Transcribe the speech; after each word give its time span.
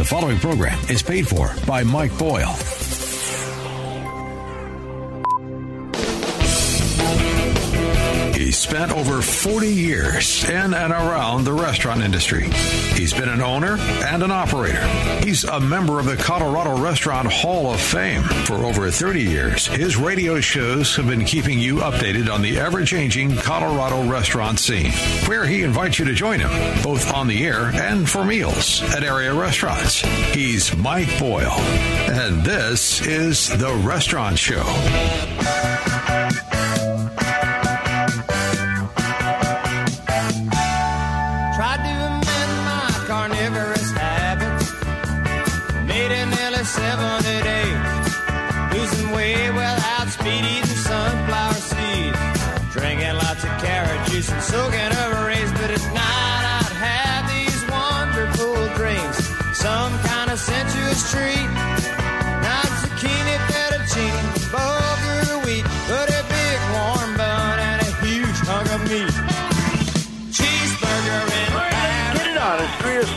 The 0.00 0.06
following 0.06 0.38
program 0.38 0.78
is 0.88 1.02
paid 1.02 1.28
for 1.28 1.54
by 1.66 1.84
Mike 1.84 2.16
Boyle. 2.16 2.56
He 8.50 8.54
spent 8.54 8.90
over 8.90 9.22
40 9.22 9.68
years 9.68 10.42
in 10.48 10.74
and 10.74 10.92
around 10.92 11.44
the 11.44 11.52
restaurant 11.52 12.02
industry. 12.02 12.50
He's 12.96 13.14
been 13.14 13.28
an 13.28 13.40
owner 13.40 13.76
and 13.78 14.24
an 14.24 14.32
operator. 14.32 14.84
He's 15.22 15.44
a 15.44 15.60
member 15.60 16.00
of 16.00 16.06
the 16.06 16.16
Colorado 16.16 16.76
Restaurant 16.76 17.30
Hall 17.30 17.72
of 17.72 17.80
Fame. 17.80 18.24
For 18.24 18.56
over 18.56 18.90
30 18.90 19.22
years, 19.22 19.68
his 19.68 19.96
radio 19.96 20.40
shows 20.40 20.96
have 20.96 21.06
been 21.06 21.24
keeping 21.24 21.60
you 21.60 21.76
updated 21.76 22.28
on 22.28 22.42
the 22.42 22.58
ever 22.58 22.84
changing 22.84 23.36
Colorado 23.36 24.10
restaurant 24.10 24.58
scene, 24.58 24.90
where 25.28 25.44
he 25.44 25.62
invites 25.62 26.00
you 26.00 26.06
to 26.06 26.12
join 26.12 26.40
him, 26.40 26.50
both 26.82 27.14
on 27.14 27.28
the 27.28 27.46
air 27.46 27.66
and 27.66 28.10
for 28.10 28.24
meals 28.24 28.82
at 28.96 29.04
area 29.04 29.32
restaurants. 29.32 30.00
He's 30.34 30.76
Mike 30.76 31.20
Boyle, 31.20 31.52
and 31.52 32.42
this 32.42 33.06
is 33.06 33.46
The 33.46 33.72
Restaurant 33.84 34.36
Show. 34.36 35.69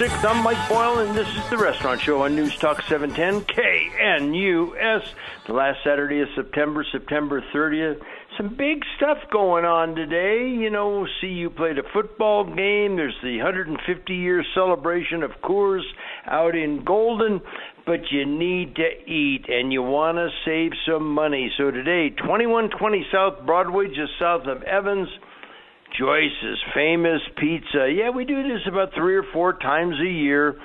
6. 0.09 0.25
I'm 0.25 0.43
Mike 0.43 0.67
Boyle, 0.67 0.99
and 0.99 1.15
this 1.15 1.29
is 1.29 1.49
The 1.49 1.57
Restaurant 1.57 2.01
Show 2.01 2.23
on 2.23 2.35
News 2.35 2.57
Talk 2.57 2.81
710 2.89 3.45
KNUS. 3.55 5.01
The 5.47 5.53
last 5.53 5.79
Saturday 5.81 6.19
of 6.19 6.27
September, 6.35 6.85
September 6.91 7.41
30th. 7.55 8.01
Some 8.35 8.49
big 8.49 8.83
stuff 8.97 9.19
going 9.31 9.63
on 9.63 9.95
today. 9.95 10.49
You 10.49 10.69
know, 10.71 11.07
CU 11.21 11.49
played 11.55 11.79
a 11.79 11.83
football 11.93 12.43
game. 12.43 12.97
There's 12.97 13.15
the 13.23 13.37
150 13.37 14.13
year 14.13 14.43
celebration 14.53 15.23
of 15.23 15.31
Coors 15.41 15.83
out 16.25 16.53
in 16.53 16.83
Golden 16.83 17.39
but 17.85 17.99
you 18.11 18.25
need 18.25 18.75
to 18.75 19.11
eat 19.11 19.45
and 19.49 19.71
you 19.71 19.81
want 19.81 20.17
to 20.17 20.29
save 20.45 20.71
some 20.87 21.13
money. 21.13 21.51
So 21.57 21.69
today, 21.69 22.09
2120 22.09 23.07
South 23.11 23.45
Broadway, 23.45 23.87
just 23.87 24.13
south 24.19 24.47
of 24.47 24.63
Evans. 24.63 25.09
Joyce's 25.97 26.59
famous 26.73 27.21
pizza. 27.37 27.91
Yeah, 27.91 28.09
we 28.09 28.25
do 28.25 28.41
this 28.43 28.61
about 28.67 28.93
three 28.95 29.15
or 29.15 29.23
four 29.31 29.53
times 29.53 29.95
a 30.01 30.09
year. 30.09 30.55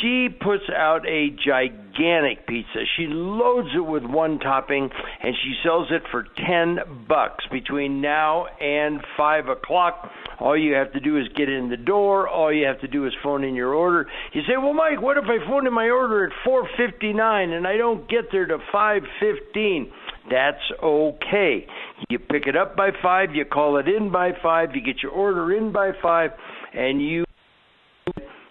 She 0.00 0.28
puts 0.28 0.64
out 0.74 1.06
a 1.06 1.30
gigantic 1.30 2.46
pizza. 2.46 2.84
She 2.96 3.06
loads 3.06 3.68
it 3.76 3.84
with 3.84 4.02
one 4.02 4.38
topping, 4.38 4.90
and 5.22 5.34
she 5.44 5.54
sells 5.62 5.88
it 5.90 6.02
for 6.10 6.26
ten 6.46 7.06
bucks 7.06 7.44
between 7.52 8.00
now 8.00 8.46
and 8.60 9.00
five 9.16 9.48
o'clock. 9.48 10.10
All 10.40 10.56
you 10.56 10.74
have 10.74 10.92
to 10.94 11.00
do 11.00 11.18
is 11.18 11.28
get 11.36 11.48
in 11.48 11.68
the 11.68 11.76
door. 11.76 12.28
All 12.28 12.52
you 12.52 12.66
have 12.66 12.80
to 12.80 12.88
do 12.88 13.06
is 13.06 13.12
phone 13.22 13.44
in 13.44 13.54
your 13.54 13.74
order. 13.74 14.08
You 14.32 14.42
say, 14.42 14.56
"Well, 14.56 14.72
Mike, 14.72 15.00
what 15.00 15.18
if 15.18 15.24
I 15.24 15.38
phone 15.46 15.66
in 15.66 15.72
my 15.72 15.90
order 15.90 16.24
at 16.24 16.32
4:59 16.42 17.52
and 17.52 17.66
I 17.66 17.76
don't 17.76 18.08
get 18.08 18.30
there 18.32 18.46
to 18.46 18.58
5:15?" 18.72 19.92
That's 20.30 20.62
okay. 20.82 21.66
You 22.08 22.18
pick 22.18 22.46
it 22.46 22.56
up 22.56 22.76
by 22.76 22.90
five, 23.02 23.34
you 23.34 23.44
call 23.44 23.78
it 23.78 23.88
in 23.88 24.12
by 24.12 24.30
five, 24.42 24.70
you 24.74 24.80
get 24.80 25.02
your 25.02 25.12
order 25.12 25.52
in 25.52 25.72
by 25.72 25.90
five, 26.00 26.30
and 26.72 27.02
you 27.02 27.24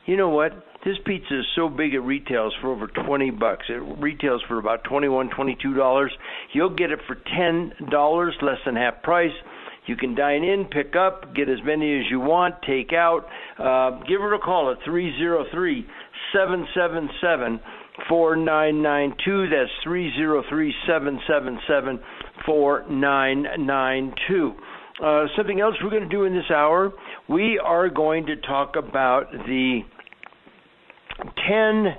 you 0.05 0.17
know 0.17 0.29
what? 0.29 0.51
This 0.83 0.97
pizza 1.05 1.39
is 1.39 1.45
so 1.55 1.69
big 1.69 1.93
it 1.93 1.99
retails 1.99 2.53
for 2.59 2.71
over 2.71 2.87
twenty 2.87 3.29
bucks. 3.29 3.65
It 3.69 3.81
retails 3.99 4.41
for 4.47 4.57
about 4.57 4.83
twenty 4.83 5.07
one, 5.07 5.29
twenty 5.29 5.55
two 5.61 5.73
dollars. 5.73 6.11
You'll 6.53 6.75
get 6.75 6.91
it 6.91 6.99
for 7.07 7.15
ten 7.37 7.89
dollars, 7.89 8.33
less 8.41 8.57
than 8.65 8.75
half 8.75 9.01
price. 9.03 9.31
You 9.85 9.95
can 9.95 10.15
dine 10.15 10.43
in, 10.43 10.65
pick 10.65 10.95
up, 10.95 11.35
get 11.35 11.49
as 11.49 11.57
many 11.63 11.99
as 11.99 12.05
you 12.09 12.19
want, 12.19 12.55
take 12.67 12.93
out. 12.93 13.25
Uh, 13.57 13.99
give 14.07 14.21
her 14.21 14.33
a 14.33 14.39
call 14.39 14.71
at 14.71 14.77
three 14.85 15.15
zero 15.17 15.45
three 15.51 15.85
seven 16.33 16.67
seven 16.75 17.09
seven. 17.21 17.59
4992. 18.09 19.49
That's 19.49 19.71
303 19.83 20.73
777 20.87 21.99
4992. 22.45 24.53
Uh, 25.03 25.25
something 25.35 25.59
else 25.59 25.73
we're 25.83 25.89
going 25.89 26.03
to 26.03 26.09
do 26.09 26.25
in 26.25 26.33
this 26.33 26.51
hour, 26.53 26.91
we 27.27 27.59
are 27.63 27.89
going 27.89 28.27
to 28.27 28.35
talk 28.35 28.75
about 28.75 29.31
the 29.31 29.79
10 31.47 31.95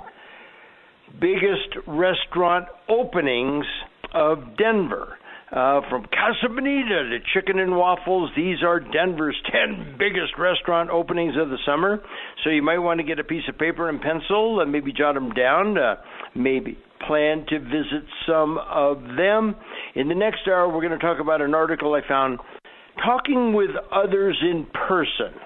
biggest 1.21 1.77
restaurant 1.87 2.67
openings 2.89 3.67
of 4.15 4.57
Denver. 4.57 5.19
Uh, 5.53 5.83
from 5.91 6.03
Casa 6.05 6.49
Bonita 6.49 7.11
to 7.11 7.19
Chicken 7.35 7.59
and 7.59 7.77
Waffles, 7.77 8.31
these 8.35 8.63
are 8.63 8.81
Denver's 8.81 9.37
10 9.53 9.97
biggest 9.99 10.39
restaurant 10.39 10.89
openings 10.89 11.35
of 11.39 11.51
the 11.51 11.59
summer. 11.67 12.01
So 12.43 12.49
you 12.49 12.63
might 12.63 12.79
want 12.79 13.01
to 13.01 13.05
get 13.05 13.19
a 13.19 13.25
piece 13.25 13.43
of 13.51 13.59
paper 13.59 13.91
and 13.91 14.01
pencil 14.01 14.61
and 14.61 14.73
maybe 14.73 14.95
jot 14.95 15.15
them 15.15 15.31
down. 15.33 15.77
Uh, 15.77 15.97
maybe 16.35 16.79
plan 17.07 17.45
to 17.51 17.59
visit 17.59 18.09
some 18.27 18.57
of 18.57 19.03
them. 19.19 19.55
In 19.95 20.09
the 20.09 20.15
next 20.15 20.41
hour, 20.47 20.69
we're 20.69 20.81
going 20.81 20.99
to 20.99 21.05
talk 21.05 21.21
about 21.21 21.43
an 21.43 21.55
article 21.55 21.93
I 21.93 22.01
found 22.09 22.39
talking 23.05 23.53
with 23.53 23.71
others 23.93 24.39
in 24.41 24.67
person. 24.73 25.39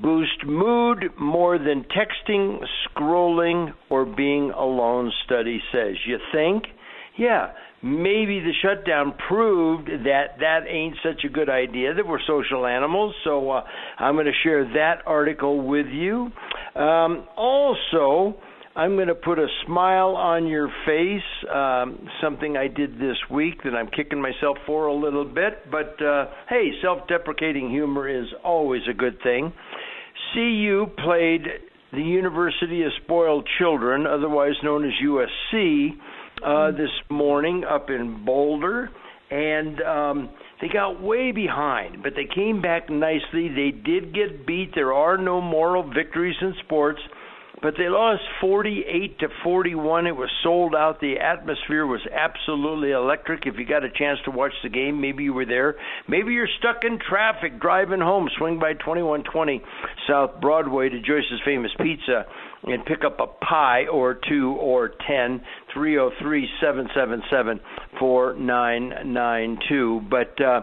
Boost 0.00 0.46
mood 0.46 1.06
more 1.18 1.58
than 1.58 1.84
texting, 1.84 2.60
scrolling, 2.86 3.72
or 3.90 4.06
being 4.06 4.52
alone, 4.52 5.10
study 5.24 5.60
says. 5.72 5.96
You 6.06 6.18
think? 6.32 6.66
Yeah, 7.18 7.52
maybe 7.82 8.40
the 8.40 8.52
shutdown 8.62 9.14
proved 9.28 9.88
that 9.88 10.38
that 10.40 10.60
ain't 10.68 10.96
such 11.02 11.24
a 11.24 11.28
good 11.28 11.50
idea, 11.50 11.92
that 11.94 12.06
we're 12.06 12.20
social 12.26 12.66
animals. 12.66 13.14
So 13.24 13.50
uh, 13.50 13.64
I'm 13.98 14.14
going 14.14 14.26
to 14.26 14.32
share 14.42 14.64
that 14.64 15.02
article 15.06 15.66
with 15.66 15.86
you. 15.86 16.30
Um, 16.74 17.26
also, 17.36 18.34
I'm 18.74 18.96
going 18.96 19.08
to 19.08 19.14
put 19.14 19.38
a 19.38 19.46
smile 19.66 20.16
on 20.16 20.46
your 20.46 20.68
face, 20.86 21.50
um, 21.54 22.08
something 22.22 22.56
I 22.56 22.68
did 22.68 22.94
this 22.94 23.18
week 23.30 23.62
that 23.64 23.74
I'm 23.74 23.88
kicking 23.88 24.22
myself 24.22 24.56
for 24.64 24.86
a 24.86 24.94
little 24.94 25.26
bit. 25.26 25.70
But 25.70 26.02
uh, 26.02 26.26
hey, 26.48 26.70
self 26.80 27.06
deprecating 27.08 27.68
humor 27.68 28.08
is 28.08 28.26
always 28.42 28.82
a 28.88 28.94
good 28.94 29.18
thing. 29.22 29.52
CU 30.32 30.86
played 31.04 31.42
the 31.92 32.00
University 32.00 32.82
of 32.84 32.92
Spoiled 33.04 33.46
Children, 33.58 34.06
otherwise 34.06 34.54
known 34.62 34.86
as 34.86 34.92
USC, 35.04 35.90
uh, 36.44 36.70
this 36.72 36.90
morning 37.10 37.64
up 37.64 37.90
in 37.90 38.24
Boulder. 38.24 38.90
And 39.30 39.80
um, 39.80 40.30
they 40.60 40.68
got 40.68 41.02
way 41.02 41.32
behind, 41.32 42.02
but 42.02 42.12
they 42.14 42.26
came 42.32 42.60
back 42.60 42.90
nicely. 42.90 43.48
They 43.48 43.70
did 43.70 44.14
get 44.14 44.46
beat. 44.46 44.72
There 44.74 44.92
are 44.92 45.16
no 45.16 45.40
moral 45.40 45.82
victories 45.82 46.36
in 46.40 46.54
sports 46.64 47.00
but 47.62 47.74
they 47.78 47.88
lost 47.88 48.22
48 48.40 49.20
to 49.20 49.28
41. 49.44 50.08
It 50.08 50.16
was 50.16 50.28
sold 50.42 50.74
out. 50.74 51.00
The 51.00 51.14
atmosphere 51.20 51.86
was 51.86 52.00
absolutely 52.12 52.90
electric. 52.90 53.46
If 53.46 53.54
you 53.56 53.64
got 53.64 53.84
a 53.84 53.90
chance 53.90 54.18
to 54.24 54.32
watch 54.32 54.52
the 54.64 54.68
game, 54.68 55.00
maybe 55.00 55.22
you 55.22 55.32
were 55.32 55.46
there. 55.46 55.76
Maybe 56.08 56.32
you're 56.32 56.48
stuck 56.58 56.82
in 56.82 56.98
traffic 56.98 57.60
driving 57.60 58.00
home. 58.00 58.28
Swing 58.36 58.58
by 58.58 58.72
2120 58.72 59.62
South 60.08 60.40
Broadway 60.40 60.88
to 60.88 61.00
Joyce's 61.00 61.40
Famous 61.44 61.70
Pizza 61.78 62.26
and 62.64 62.84
pick 62.84 63.04
up 63.04 63.20
a 63.20 63.26
pie 63.26 63.86
or 63.86 64.14
two 64.14 64.52
or 64.52 64.90
ten. 65.06 65.42
303 65.72 66.48
777 66.60 67.60
4992. 67.98 70.02
But, 70.08 70.40
uh, 70.40 70.62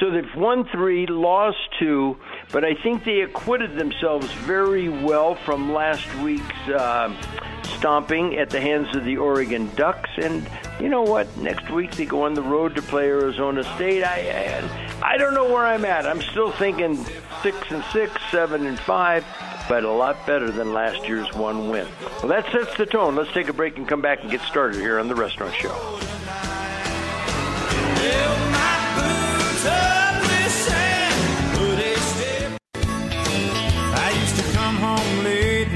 so 0.00 0.10
they've 0.10 0.24
won 0.36 0.68
three, 0.72 1.06
lost 1.06 1.58
two, 1.78 2.18
but 2.52 2.64
I 2.64 2.74
think 2.74 3.04
they 3.04 3.20
acquitted 3.20 3.78
themselves 3.78 4.30
very 4.32 4.88
well 4.88 5.34
from 5.34 5.72
last 5.72 6.12
week's 6.16 6.68
uh, 6.68 7.14
stomping 7.62 8.36
at 8.36 8.50
the 8.50 8.60
hands 8.60 8.94
of 8.94 9.04
the 9.04 9.16
Oregon 9.16 9.70
Ducks. 9.74 10.10
And 10.18 10.48
you 10.80 10.88
know 10.88 11.02
what? 11.02 11.34
Next 11.38 11.70
week 11.70 11.92
they 11.92 12.04
go 12.04 12.24
on 12.24 12.34
the 12.34 12.42
road 12.42 12.74
to 12.74 12.82
play 12.82 13.08
Arizona 13.08 13.64
State. 13.76 14.02
I 14.02 14.68
I, 15.00 15.14
I 15.14 15.16
don't 15.16 15.34
know 15.34 15.46
where 15.46 15.64
I'm 15.64 15.84
at. 15.84 16.06
I'm 16.06 16.20
still 16.20 16.52
thinking 16.52 16.96
six 17.42 17.56
and 17.70 17.82
six, 17.92 18.12
seven 18.30 18.66
and 18.66 18.78
five. 18.78 19.24
But 19.68 19.84
a 19.84 19.90
lot 19.90 20.26
better 20.26 20.50
than 20.50 20.72
last 20.72 21.08
year's 21.08 21.32
one 21.34 21.68
win. 21.68 21.88
Well, 22.18 22.28
that 22.28 22.50
sets 22.52 22.76
the 22.76 22.86
tone. 22.86 23.16
Let's 23.16 23.32
take 23.32 23.48
a 23.48 23.52
break 23.52 23.76
and 23.76 23.88
come 23.88 24.00
back 24.00 24.22
and 24.22 24.30
get 24.30 24.40
started 24.42 24.80
here 24.80 24.98
on 24.98 25.08
the 25.08 25.14
Restaurant 25.14 25.54
Show. 25.54 26.00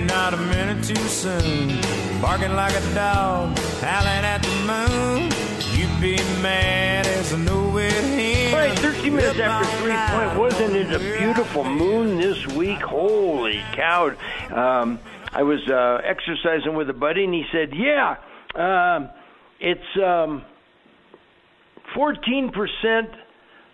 Not 0.07 0.35
a 0.35 0.37
minute 0.37 0.85
too 0.85 0.95
soon. 1.09 1.81
Barking 2.21 2.55
like 2.55 2.73
a 2.75 2.95
dog, 2.95 3.59
howling 3.81 4.25
at 4.25 4.43
the 4.43 4.55
moon. 4.67 5.31
You'd 5.75 6.01
be 6.01 6.17
mad 6.41 7.07
as. 7.07 7.21
Right, 8.61 8.79
13 8.79 9.17
minutes 9.17 9.41
after 9.41 9.65
three 9.79 9.97
point. 9.97 10.39
Wasn't 10.39 10.77
it 10.77 10.93
a 10.93 10.99
beautiful 10.99 11.65
moon 11.65 12.19
this 12.19 12.47
week? 12.49 12.77
Holy 12.81 13.65
cow! 13.73 14.09
Um, 14.51 14.99
I 15.33 15.43
was 15.43 15.67
uh, 15.67 16.03
exercising 16.05 16.75
with 16.75 16.91
a 16.91 16.93
buddy, 16.93 17.25
and 17.25 17.33
he 17.33 17.45
said, 17.51 17.73
"Yeah, 17.75 18.17
um, 18.55 19.09
it's 19.61 19.81
um, 19.97 20.45
14% 21.97 22.53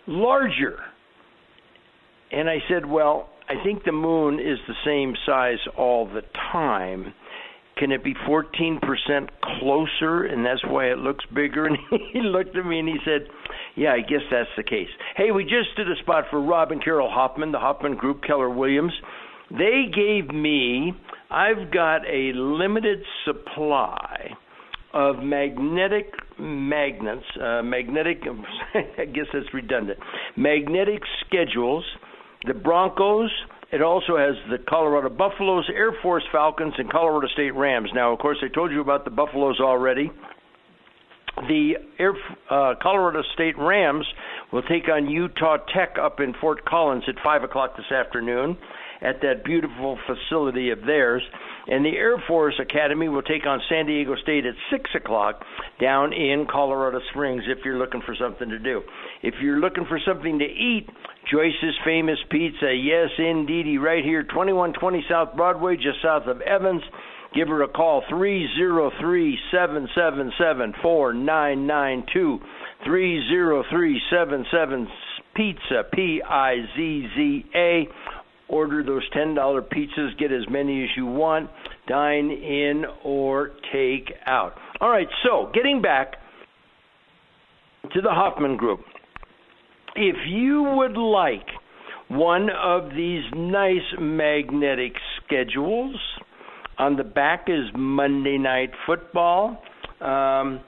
larger." 0.06 0.78
And 2.30 2.48
I 2.48 2.58
said, 2.68 2.86
"Well, 2.86 3.28
I 3.48 3.60
think 3.64 3.82
the 3.82 3.90
moon 3.90 4.38
is 4.38 4.60
the 4.68 4.76
same 4.84 5.16
size 5.26 5.58
all 5.76 6.06
the 6.06 6.22
time." 6.52 7.12
Can 7.76 7.92
it 7.92 8.02
be 8.02 8.14
14% 8.26 8.80
closer 9.42 10.24
and 10.24 10.46
that's 10.46 10.64
why 10.66 10.86
it 10.86 10.98
looks 10.98 11.24
bigger? 11.34 11.66
And 11.68 11.78
he 12.12 12.20
looked 12.20 12.56
at 12.56 12.64
me 12.64 12.78
and 12.78 12.88
he 12.88 12.96
said, 13.04 13.28
Yeah, 13.76 13.92
I 13.92 14.00
guess 14.00 14.22
that's 14.30 14.48
the 14.56 14.62
case. 14.62 14.88
Hey, 15.16 15.30
we 15.30 15.44
just 15.44 15.76
did 15.76 15.90
a 15.90 15.96
spot 16.02 16.24
for 16.30 16.40
Rob 16.40 16.72
and 16.72 16.82
Carol 16.82 17.10
Hoffman, 17.10 17.52
the 17.52 17.58
Hoffman 17.58 17.96
Group, 17.96 18.22
Keller 18.22 18.48
Williams. 18.48 18.92
They 19.50 19.84
gave 19.94 20.34
me, 20.34 20.92
I've 21.30 21.70
got 21.70 21.98
a 22.06 22.32
limited 22.34 23.00
supply 23.24 24.30
of 24.94 25.22
magnetic 25.22 26.12
magnets, 26.38 27.24
uh, 27.40 27.62
magnetic, 27.62 28.22
I 28.74 29.04
guess 29.04 29.26
that's 29.32 29.52
redundant, 29.52 29.98
magnetic 30.36 31.02
schedules, 31.26 31.84
the 32.46 32.54
Broncos, 32.54 33.30
it 33.76 33.82
also 33.82 34.16
has 34.16 34.34
the 34.48 34.56
Colorado 34.66 35.10
Buffaloes, 35.10 35.68
Air 35.68 35.92
Force 36.02 36.24
Falcons, 36.32 36.72
and 36.78 36.90
Colorado 36.90 37.28
State 37.34 37.54
Rams. 37.54 37.90
Now, 37.94 38.10
of 38.10 38.18
course, 38.18 38.38
I 38.42 38.48
told 38.48 38.72
you 38.72 38.80
about 38.80 39.04
the 39.04 39.10
Buffaloes 39.10 39.60
already. 39.60 40.10
The 41.46 41.74
Air, 41.98 42.14
uh, 42.48 42.76
Colorado 42.80 43.20
State 43.34 43.58
Rams 43.58 44.06
will 44.50 44.62
take 44.62 44.88
on 44.88 45.10
Utah 45.10 45.58
Tech 45.74 45.96
up 46.00 46.20
in 46.20 46.32
Fort 46.40 46.64
Collins 46.64 47.04
at 47.06 47.16
5 47.22 47.42
o'clock 47.42 47.76
this 47.76 47.92
afternoon 47.92 48.56
at 49.02 49.20
that 49.20 49.44
beautiful 49.44 49.98
facility 50.06 50.70
of 50.70 50.80
theirs. 50.86 51.22
And 51.68 51.84
the 51.84 51.96
Air 51.96 52.22
Force 52.28 52.54
Academy 52.60 53.08
will 53.08 53.22
take 53.22 53.44
on 53.46 53.60
San 53.68 53.86
Diego 53.86 54.14
State 54.22 54.46
at 54.46 54.54
6 54.70 54.90
o'clock 54.94 55.42
down 55.80 56.12
in 56.12 56.46
Colorado 56.50 57.00
Springs 57.10 57.42
if 57.48 57.64
you're 57.64 57.78
looking 57.78 58.02
for 58.06 58.14
something 58.14 58.48
to 58.48 58.58
do. 58.58 58.82
If 59.22 59.34
you're 59.42 59.58
looking 59.58 59.84
for 59.88 59.98
something 60.06 60.38
to 60.38 60.44
eat, 60.44 60.88
Joyce's 61.30 61.74
Famous 61.84 62.18
Pizza, 62.30 62.72
yes, 62.72 63.10
indeedy, 63.18 63.78
right 63.78 64.04
here, 64.04 64.22
2120 64.22 65.04
South 65.08 65.34
Broadway, 65.36 65.76
just 65.76 66.00
south 66.02 66.26
of 66.26 66.40
Evans. 66.40 66.82
Give 67.34 67.48
her 67.48 67.62
a 67.62 67.68
call, 67.68 68.02
303 68.08 69.38
777 69.50 70.74
4992. 70.80 72.38
303 72.84 74.00
77 74.10 74.88
Pizza, 75.34 75.82
P 75.92 76.22
I 76.22 76.56
Z 76.76 77.08
Z 77.14 77.44
A 77.54 77.88
order 78.48 78.82
those 78.82 79.02
$10 79.10 79.36
pizzas, 79.36 80.18
get 80.18 80.32
as 80.32 80.42
many 80.48 80.84
as 80.84 80.90
you 80.96 81.06
want, 81.06 81.50
dine 81.88 82.30
in 82.30 82.84
or 83.04 83.52
take 83.72 84.12
out. 84.26 84.54
All 84.80 84.90
right, 84.90 85.08
so 85.24 85.50
getting 85.52 85.82
back 85.82 86.16
to 87.94 88.00
the 88.00 88.10
Hoffman 88.10 88.56
Group. 88.56 88.80
If 89.94 90.16
you 90.28 90.74
would 90.76 90.96
like 90.96 91.46
one 92.08 92.48
of 92.50 92.90
these 92.90 93.22
nice 93.34 93.78
magnetic 93.98 94.92
schedules, 95.24 95.96
on 96.78 96.96
the 96.96 97.04
back 97.04 97.46
is 97.48 97.64
Monday 97.74 98.38
Night 98.38 98.70
Football. 98.86 99.62
Um, 100.00 100.60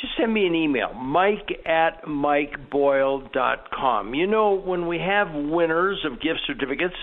just 0.00 0.14
send 0.18 0.32
me 0.32 0.46
an 0.46 0.54
email, 0.54 0.94
mike 0.94 1.50
at 1.66 2.04
mikeboyle.com. 2.04 4.14
You 4.14 4.26
know, 4.26 4.58
when 4.58 4.86
we 4.86 4.98
have 4.98 5.28
winners 5.32 5.98
of 6.04 6.20
gift 6.20 6.40
certificates, 6.46 6.94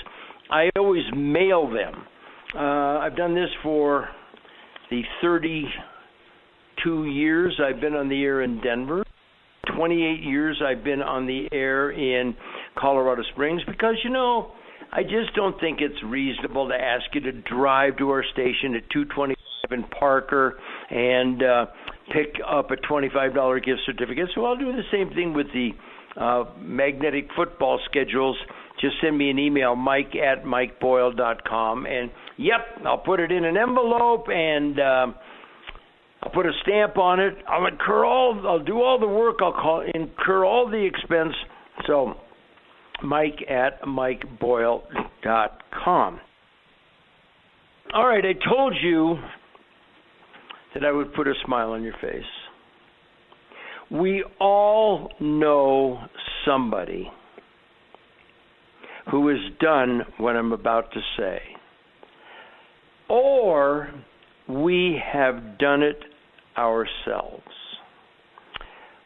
I 0.49 0.69
always 0.77 1.03
mail 1.15 1.69
them. 1.69 2.05
Uh, 2.53 2.99
I've 2.99 3.15
done 3.15 3.33
this 3.33 3.49
for 3.63 4.09
the 4.89 5.03
32 5.21 7.05
years 7.05 7.57
I've 7.63 7.79
been 7.79 7.93
on 7.93 8.09
the 8.09 8.21
air 8.23 8.41
in 8.41 8.59
Denver. 8.61 9.03
28 9.75 10.23
years 10.23 10.61
I've 10.65 10.83
been 10.83 11.01
on 11.01 11.27
the 11.27 11.47
air 11.53 11.91
in 11.91 12.35
Colorado 12.77 13.21
Springs 13.31 13.61
because, 13.67 13.95
you 14.03 14.09
know, 14.09 14.51
I 14.91 15.03
just 15.03 15.33
don't 15.35 15.57
think 15.61 15.79
it's 15.79 16.03
reasonable 16.03 16.67
to 16.67 16.75
ask 16.75 17.05
you 17.13 17.21
to 17.21 17.31
drive 17.31 17.97
to 17.99 18.09
our 18.09 18.25
station 18.33 18.75
at 18.75 18.89
225 18.91 19.71
in 19.71 19.83
Parker 19.97 20.59
and 20.89 21.41
uh, 21.41 21.65
pick 22.13 22.35
up 22.47 22.71
a 22.71 22.75
$25 22.75 23.63
gift 23.63 23.81
certificate. 23.85 24.29
So 24.35 24.45
I'll 24.45 24.57
do 24.57 24.71
the 24.71 24.83
same 24.91 25.09
thing 25.09 25.33
with 25.33 25.47
the 25.53 25.71
uh, 26.19 26.43
magnetic 26.59 27.27
football 27.35 27.79
schedules. 27.89 28.37
Just 28.79 28.95
send 29.01 29.17
me 29.17 29.29
an 29.29 29.39
email, 29.39 29.75
mike 29.75 30.15
at 30.15 30.43
mikeboyle.com. 30.43 31.85
And 31.85 32.11
yep, 32.37 32.61
I'll 32.85 32.97
put 32.97 33.19
it 33.19 33.31
in 33.31 33.45
an 33.45 33.57
envelope 33.57 34.25
and 34.29 34.79
uh, 34.79 35.07
I'll 36.23 36.31
put 36.33 36.45
a 36.45 36.51
stamp 36.63 36.97
on 36.97 37.19
it. 37.19 37.35
I'll 37.47 37.65
incur 37.65 38.05
all, 38.05 38.41
I'll 38.45 38.63
do 38.63 38.81
all 38.81 38.99
the 38.99 39.07
work. 39.07 39.37
I'll 39.41 39.53
call, 39.53 39.83
incur 39.93 40.45
all 40.45 40.69
the 40.69 40.85
expense. 40.85 41.33
So, 41.87 42.13
mike 43.03 43.43
at 43.49 43.81
mikeboyle.com. 43.83 46.19
All 47.93 48.07
right, 48.07 48.23
I 48.23 48.33
told 48.49 48.73
you 48.81 49.17
that 50.73 50.85
I 50.85 50.91
would 50.91 51.13
put 51.13 51.27
a 51.27 51.33
smile 51.45 51.71
on 51.71 51.83
your 51.83 51.95
face. 52.01 52.23
We 53.89 54.23
all 54.39 55.11
know 55.19 55.99
somebody 56.45 57.11
who 59.09 59.27
has 59.27 59.39
done 59.59 60.01
what 60.17 60.35
I'm 60.35 60.53
about 60.53 60.91
to 60.93 60.99
say. 61.17 61.39
Or 63.09 63.89
we 64.47 65.01
have 65.11 65.57
done 65.57 65.83
it 65.83 65.97
ourselves. 66.57 67.43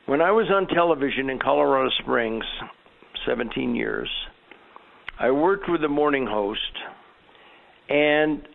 When 0.05 0.21
I 0.21 0.31
was 0.31 0.47
on 0.53 0.67
television 0.67 1.31
in 1.31 1.39
Colorado 1.39 1.89
Springs, 2.01 2.43
17 3.25 3.75
years, 3.75 4.09
I 5.19 5.31
worked 5.31 5.67
with 5.67 5.83
a 5.83 5.87
morning 5.87 6.27
host, 6.29 6.59
and 7.89 8.47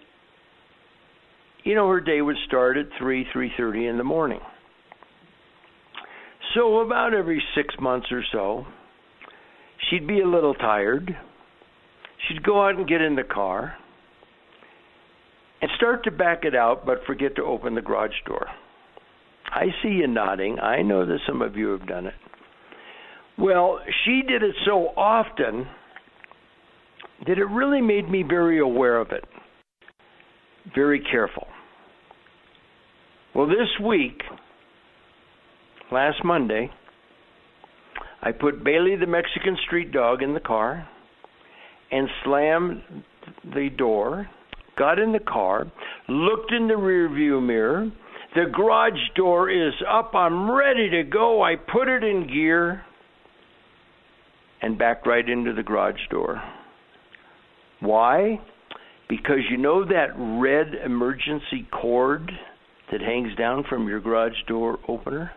you 1.64 1.74
know 1.74 1.88
her 1.88 2.00
day 2.00 2.20
would 2.20 2.36
start 2.46 2.76
at 2.76 2.86
3 2.98 3.26
3:30 3.34 3.88
in 3.88 3.98
the 3.98 4.05
morning. 4.05 4.40
So 6.55 6.81
about 6.81 7.14
every 7.14 7.43
6 7.55 7.74
months 7.81 8.10
or 8.10 8.24
so, 8.32 8.67
she'd 9.88 10.06
be 10.06 10.20
a 10.20 10.26
little 10.26 10.55
tired. 10.55 11.17
She'd 12.26 12.43
go 12.43 12.64
out 12.64 12.74
and 12.74 12.88
get 12.88 13.00
in 13.00 13.14
the 13.14 13.24
car 13.24 13.76
and 15.62 15.70
start 15.76 16.05
to 16.05 16.10
back 16.10 16.44
it 16.44 16.55
out 16.55 16.84
but 16.84 17.05
forget 17.06 17.36
to 17.36 17.44
open 17.44 17.74
the 17.74 17.82
garage 17.82 18.20
door. 18.26 18.46
I 19.52 19.67
see 19.82 19.90
you 19.90 20.06
nodding. 20.06 20.58
I 20.60 20.82
know 20.82 21.05
that 21.06 21.19
some 21.26 21.43
of 21.43 21.56
you 21.56 21.69
have 21.69 21.86
done 21.86 22.06
it. 22.06 22.14
Well, 23.38 23.81
she 24.05 24.22
did 24.22 24.43
it 24.43 24.55
so 24.64 24.88
often 24.96 25.67
that 27.26 27.38
it 27.38 27.44
really 27.44 27.81
made 27.81 28.08
me 28.08 28.22
very 28.22 28.58
aware 28.58 28.98
of 28.98 29.12
it, 29.12 29.24
very 30.74 31.00
careful. 31.10 31.46
Well, 33.34 33.46
this 33.46 33.69
week, 33.84 34.22
last 35.93 36.24
Monday, 36.24 36.70
I 38.22 38.32
put 38.32 38.64
Bailey 38.64 38.96
the 38.96 39.06
Mexican 39.06 39.56
street 39.67 39.93
dog 39.93 40.22
in 40.22 40.34
the 40.34 40.40
car 40.40 40.86
and 41.90 42.08
slammed 42.24 42.82
the 43.55 43.70
door, 43.76 44.29
got 44.76 44.98
in 44.98 45.12
the 45.12 45.20
car, 45.20 45.70
looked 46.08 46.52
in 46.52 46.69
the 46.69 46.74
rearview 46.74 47.44
mirror. 47.44 47.90
The 48.34 48.44
garage 48.52 48.93
door 49.17 49.50
is 49.50 49.72
up. 49.88 50.14
I'm 50.14 50.50
ready 50.50 50.90
to 50.90 51.02
go. 51.02 51.43
I 51.43 51.56
put 51.56 51.88
it 51.88 52.05
in 52.05 52.29
gear 52.32 52.84
and 54.62 54.79
backed 54.79 55.06
right 55.06 55.29
into 55.29 55.52
the 55.55 55.62
garage 55.62 56.00
door. 56.10 56.43
Why? 57.81 58.40
Because 59.10 59.40
you 59.50 59.56
know 59.56 59.84
that 59.84 60.10
red 60.17 60.69
emergency 60.86 61.67
cord 61.72 62.31
that 62.93 63.00
hangs 63.00 63.34
down 63.36 63.64
from 63.69 63.88
your 63.88 64.00
garage 64.00 64.40
door 64.46 64.79
opener? 64.86 65.32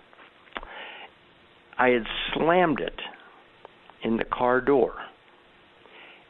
I 1.80 1.90
had 1.90 2.04
slammed 2.34 2.80
it 2.80 3.00
in 4.04 4.18
the 4.18 4.26
car 4.26 4.62
door. 4.62 4.94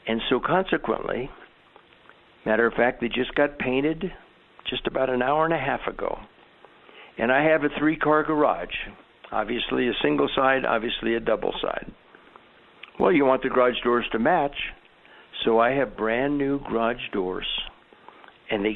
And 0.08 0.22
so 0.30 0.40
consequently, 0.40 1.30
matter 2.46 2.66
of 2.66 2.74
fact, 2.76 3.02
they 3.02 3.10
just 3.10 3.36
got 3.36 3.60
painted 3.60 4.06
just 4.70 4.88
about 4.88 5.10
an 5.10 5.22
hour 5.22 5.44
and 5.44 5.54
a 5.54 5.58
half 5.58 5.86
ago. 5.86 6.18
And 7.18 7.30
I 7.30 7.44
have 7.44 7.66
a 7.66 7.70
three 7.78 7.98
car 7.98 8.24
garage. 8.24 8.74
Obviously 9.34 9.90
a 9.90 9.94
single 10.02 10.30
side, 10.34 10.64
obviously 10.64 11.16
a 11.16 11.20
double 11.20 11.54
side. 11.62 11.92
Well, 13.00 13.12
you 13.12 13.26
want 13.26 13.44
the 13.44 13.50
garage 13.50 13.82
doors 13.84 14.06
to 14.14 14.20
match. 14.20 14.56
So 15.46 15.60
I 15.60 15.72
have 15.72 15.98
brand 15.98 16.38
new 16.38 16.60
garage 16.60 17.02
doors 17.12 17.48
and 18.50 18.64
the 18.64 18.74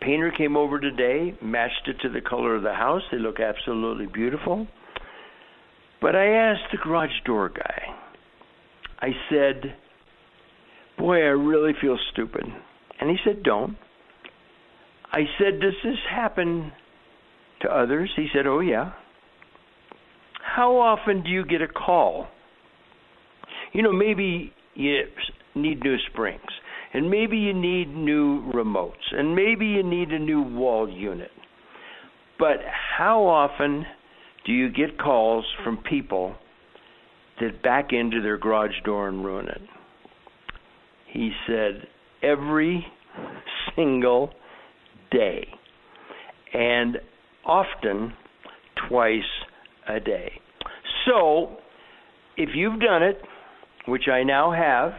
painter 0.00 0.32
came 0.36 0.56
over 0.56 0.80
today, 0.80 1.36
matched 1.42 1.86
it 1.86 1.96
to 2.02 2.08
the 2.08 2.20
color 2.20 2.56
of 2.56 2.62
the 2.62 2.74
house. 2.74 3.02
They 3.10 3.18
look 3.18 3.40
absolutely 3.40 4.06
beautiful. 4.06 4.66
But 6.00 6.16
I 6.16 6.26
asked 6.26 6.70
the 6.72 6.78
garage 6.78 7.10
door 7.24 7.48
guy, 7.48 7.82
I 9.00 9.08
said, 9.30 9.76
Boy, 10.98 11.16
I 11.16 11.30
really 11.30 11.72
feel 11.80 11.98
stupid. 12.12 12.44
And 13.00 13.10
he 13.10 13.16
said, 13.24 13.42
Don't. 13.42 13.76
I 15.12 15.24
said, 15.38 15.60
Does 15.60 15.74
this 15.82 15.98
happen 16.10 16.72
to 17.62 17.68
others? 17.68 18.10
He 18.16 18.28
said, 18.34 18.46
Oh, 18.46 18.60
yeah. 18.60 18.92
How 20.42 20.76
often 20.76 21.22
do 21.22 21.30
you 21.30 21.44
get 21.44 21.62
a 21.62 21.68
call? 21.68 22.28
You 23.72 23.82
know, 23.82 23.92
maybe 23.92 24.52
you 24.74 25.02
need 25.54 25.82
new 25.82 25.96
springs, 26.10 26.40
and 26.92 27.10
maybe 27.10 27.36
you 27.36 27.54
need 27.54 27.94
new 27.94 28.50
remotes, 28.52 29.12
and 29.12 29.34
maybe 29.34 29.66
you 29.66 29.82
need 29.82 30.10
a 30.10 30.18
new 30.18 30.42
wall 30.42 30.88
unit. 30.88 31.30
But 32.38 32.58
how 32.96 33.24
often 33.24 33.84
do 34.46 34.52
you 34.52 34.70
get 34.70 34.98
calls 34.98 35.44
from 35.62 35.78
people 35.78 36.34
that 37.40 37.62
back 37.62 37.92
into 37.92 38.20
their 38.20 38.36
garage 38.36 38.74
door 38.84 39.08
and 39.08 39.24
ruin 39.24 39.48
it? 39.48 39.62
He 41.12 41.30
said, 41.46 41.86
every 42.22 42.84
single 43.76 44.30
day, 45.10 45.46
and 46.52 46.98
often 47.46 48.12
twice 48.88 49.22
a 49.88 50.00
day. 50.00 50.32
So, 51.06 51.56
if 52.36 52.50
you've 52.54 52.80
done 52.80 53.02
it, 53.02 53.18
which 53.86 54.08
I 54.08 54.22
now 54.22 54.52
have, 54.52 54.92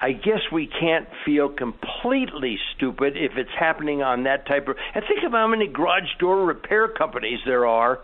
I 0.00 0.12
guess 0.12 0.40
we 0.52 0.66
can't 0.66 1.06
feel 1.24 1.48
completely 1.48 2.58
stupid 2.76 3.14
if 3.16 3.32
it's 3.36 3.50
happening 3.58 4.02
on 4.02 4.24
that 4.24 4.46
type 4.46 4.68
of. 4.68 4.76
And 4.94 5.04
think 5.08 5.24
of 5.24 5.32
how 5.32 5.46
many 5.46 5.66
garage 5.66 6.02
door 6.20 6.44
repair 6.44 6.88
companies 6.88 7.38
there 7.46 7.66
are 7.66 8.00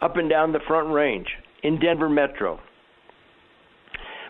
up 0.00 0.16
and 0.16 0.28
down 0.28 0.52
the 0.52 0.60
Front 0.66 0.90
Range 0.92 1.26
in 1.62 1.78
Denver 1.78 2.08
Metro. 2.08 2.58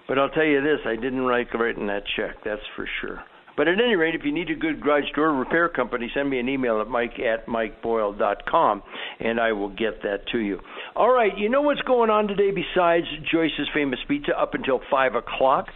But 0.06 0.18
I'll 0.18 0.30
tell 0.30 0.44
you 0.44 0.60
this: 0.60 0.80
I 0.84 0.96
didn't 0.96 1.22
write 1.22 1.48
writing 1.54 1.86
that 1.86 2.02
check. 2.16 2.36
That's 2.44 2.62
for 2.76 2.86
sure. 3.00 3.22
But 3.58 3.66
at 3.66 3.80
any 3.80 3.96
rate, 3.96 4.14
if 4.14 4.24
you 4.24 4.30
need 4.30 4.50
a 4.50 4.54
good 4.54 4.80
garage 4.80 5.10
door 5.16 5.32
repair 5.32 5.68
company, 5.68 6.08
send 6.14 6.30
me 6.30 6.38
an 6.38 6.48
email 6.48 6.80
at 6.80 6.86
mike 6.86 7.18
at 7.18 7.46
mikeboyle.com, 7.46 8.82
and 9.18 9.40
I 9.40 9.50
will 9.50 9.70
get 9.70 10.02
that 10.04 10.28
to 10.30 10.38
you. 10.38 10.60
All 10.94 11.12
right, 11.12 11.36
you 11.36 11.48
know 11.48 11.62
what's 11.62 11.80
going 11.80 12.08
on 12.08 12.28
today 12.28 12.52
besides 12.52 13.06
Joyce's 13.32 13.68
Famous 13.74 13.98
Pizza 14.06 14.30
up 14.40 14.54
until 14.54 14.80
5 14.88 15.16
o'clock? 15.16 15.66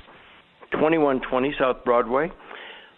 2120 0.70 1.54
South 1.58 1.84
Broadway. 1.84 2.30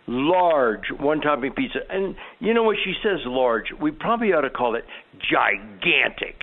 Large 0.07 0.93
one 1.01 1.23
topping 1.23 1.53
pizza. 1.53 1.79
And 1.89 2.15
you 2.39 2.53
know 2.53 2.65
what? 2.65 2.77
She 2.85 2.93
says 3.03 3.21
large. 3.25 3.69
We 3.81 3.91
probably 3.91 4.35
ought 4.35 4.43
to 4.43 4.51
call 4.51 4.77
it 4.77 4.85
gigantic. 5.19 6.43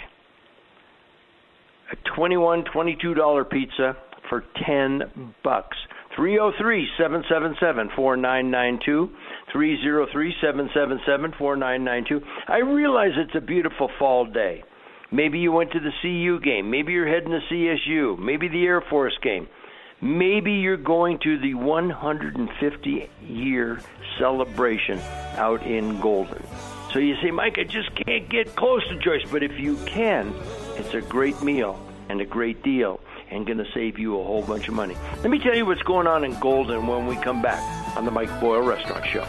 A 1.92 2.20
$21, 2.20 2.64
$22 2.76 3.50
pizza 3.52 3.96
for 4.30 4.44
10 4.66 5.36
bucks. 5.44 5.78
303 6.16 6.88
777 6.98 7.90
4992. 7.96 9.10
303 9.52 10.36
777 10.42 11.34
4992. 11.38 12.22
I 12.48 12.60
realize 12.60 13.12
it's 13.16 13.36
a 13.36 13.42
beautiful 13.42 13.90
fall 13.98 14.26
day. 14.26 14.64
Maybe 15.12 15.40
you 15.40 15.52
went 15.52 15.72
to 15.72 15.80
the 15.80 15.92
CU 16.02 16.40
game. 16.40 16.70
Maybe 16.70 16.94
you're 16.94 17.08
heading 17.08 17.32
to 17.32 17.42
CSU. 17.50 18.18
Maybe 18.18 18.48
the 18.48 18.66
Air 18.66 18.82
Force 18.82 19.18
game. 19.22 19.48
Maybe 20.02 20.54
you're 20.54 20.78
going 20.78 21.20
to 21.20 21.38
the 21.38 21.54
150 21.54 23.10
year 23.22 23.82
celebration 24.18 25.00
out 25.36 25.64
in 25.64 26.00
Golden. 26.00 26.44
So 26.92 27.00
you 27.00 27.16
say, 27.22 27.32
Mike, 27.32 27.58
I 27.58 27.64
just 27.64 27.94
can't 27.96 28.28
get 28.30 28.56
close 28.56 28.86
to 28.88 28.98
Joyce. 29.00 29.24
But 29.32 29.44
if 29.44 29.60
you 29.60 29.78
can, 29.86 30.34
it's 30.76 30.94
a 30.94 31.02
great 31.02 31.42
meal 31.42 31.80
and 32.10 32.20
a 32.20 32.26
great 32.26 32.64
deal 32.64 33.00
and 33.32 33.46
going 33.46 33.58
to 33.58 33.68
save 33.74 33.98
you 33.98 34.20
a 34.20 34.24
whole 34.24 34.44
bunch 34.44 34.68
of 34.68 34.74
money. 34.74 34.96
Let 35.18 35.30
me 35.30 35.40
tell 35.40 35.56
you 35.56 35.66
what's 35.66 35.82
going 35.84 36.08
on 36.08 36.24
in 36.24 36.38
Golden 36.40 36.88
when 36.88 37.08
we 37.08 37.16
come 37.16 37.42
back 37.42 37.62
on 37.98 38.06
the 38.06 38.12
Mike 38.12 38.40
Boyle 38.40 38.62
Restaurant 38.62 39.06
Show. 39.06 39.26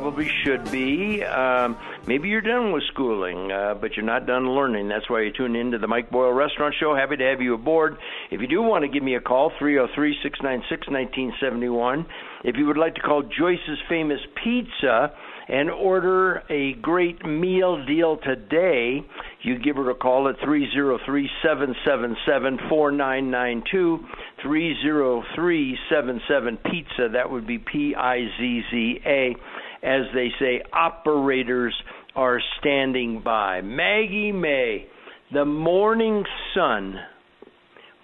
Probably 0.00 0.30
should 0.44 0.70
be. 0.70 1.22
Um, 1.22 1.76
maybe 2.06 2.30
you're 2.30 2.40
done 2.40 2.72
with 2.72 2.82
schooling, 2.84 3.52
uh, 3.52 3.74
but 3.74 3.96
you're 3.96 4.06
not 4.06 4.26
done 4.26 4.48
learning. 4.48 4.88
That's 4.88 5.10
why 5.10 5.22
you 5.22 5.30
tune 5.30 5.54
into 5.54 5.76
the 5.76 5.86
Mike 5.86 6.10
Boyle 6.10 6.32
Restaurant 6.32 6.74
Show. 6.80 6.96
Happy 6.96 7.18
to 7.18 7.24
have 7.24 7.42
you 7.42 7.52
aboard. 7.52 7.98
If 8.30 8.40
you 8.40 8.46
do 8.46 8.62
want 8.62 8.82
to 8.82 8.88
give 8.88 9.02
me 9.02 9.14
a 9.14 9.20
call, 9.20 9.52
303 9.58 10.16
696 10.22 10.88
1971. 10.88 12.06
If 12.44 12.56
you 12.56 12.66
would 12.66 12.78
like 12.78 12.94
to 12.94 13.02
call 13.02 13.22
Joyce's 13.22 13.78
Famous 13.90 14.20
Pizza, 14.42 15.12
and 15.50 15.68
order 15.68 16.44
a 16.48 16.74
great 16.74 17.26
meal 17.26 17.84
deal 17.84 18.16
today, 18.18 19.04
you 19.42 19.58
give 19.58 19.74
her 19.76 19.90
a 19.90 19.96
call 19.96 20.28
at 20.28 20.36
303 20.44 21.28
777 21.42 22.58
4992. 22.68 24.06
30377 24.42 26.56
Pizza. 26.58 27.08
That 27.12 27.30
would 27.30 27.48
be 27.48 27.58
P 27.58 27.96
I 27.96 28.28
Z 28.38 28.62
Z 28.70 29.00
A 29.04 29.34
as 29.82 30.02
they 30.14 30.28
say, 30.38 30.62
operators 30.72 31.74
are 32.14 32.40
standing 32.60 33.22
by. 33.24 33.60
Maggie 33.60 34.32
May, 34.32 34.86
the 35.32 35.44
morning 35.44 36.24
sun, 36.54 36.96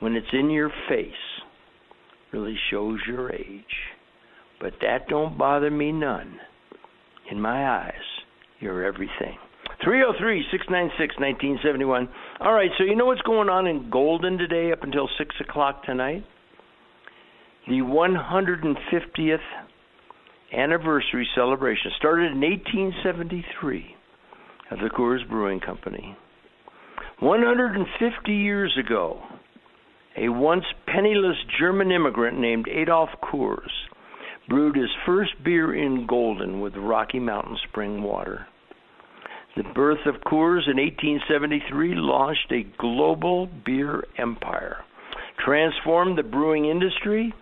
when 0.00 0.14
it's 0.14 0.26
in 0.32 0.50
your 0.50 0.70
face, 0.88 1.12
really 2.32 2.56
shows 2.70 2.98
your 3.06 3.32
age. 3.32 3.64
But 4.60 4.74
that 4.80 5.08
don't 5.08 5.36
bother 5.36 5.70
me 5.70 5.92
none. 5.92 6.38
In 7.30 7.40
my 7.40 7.68
eyes, 7.68 7.92
you're 8.60 8.84
everything. 8.84 9.38
303 9.84 10.44
696 10.50 11.16
1971. 11.18 12.08
All 12.40 12.52
right, 12.52 12.70
so 12.78 12.84
you 12.84 12.96
know 12.96 13.06
what's 13.06 13.20
going 13.22 13.48
on 13.48 13.66
in 13.66 13.90
Golden 13.90 14.38
today 14.38 14.72
up 14.72 14.82
until 14.82 15.08
6 15.18 15.34
o'clock 15.46 15.84
tonight? 15.84 16.24
The 17.68 17.80
150th 17.82 19.38
anniversary 20.52 21.28
celebration 21.34 21.90
started 21.96 22.32
in 22.32 22.40
1873 22.40 23.96
of 24.70 24.78
the 24.78 24.90
Coors 24.90 25.28
Brewing 25.28 25.60
Company. 25.60 26.16
150 27.20 28.32
years 28.32 28.76
ago, 28.78 29.22
a 30.16 30.28
once 30.28 30.64
penniless 30.86 31.36
German 31.58 31.90
immigrant 31.90 32.38
named 32.38 32.68
Adolf 32.68 33.10
Coors 33.22 33.70
brewed 34.48 34.76
his 34.76 34.90
first 35.04 35.32
beer 35.44 35.74
in 35.74 36.06
Golden 36.06 36.60
with 36.60 36.74
Rocky 36.76 37.18
Mountain 37.18 37.58
spring 37.68 38.02
water. 38.02 38.46
The 39.56 39.64
birth 39.74 40.06
of 40.06 40.20
Coors 40.22 40.68
in 40.68 40.76
1873 40.76 41.94
launched 41.94 42.52
a 42.52 42.66
global 42.78 43.48
beer 43.64 44.04
empire, 44.18 44.76
transformed 45.44 46.18
the 46.18 46.22
brewing 46.22 46.66
industry, 46.66 47.32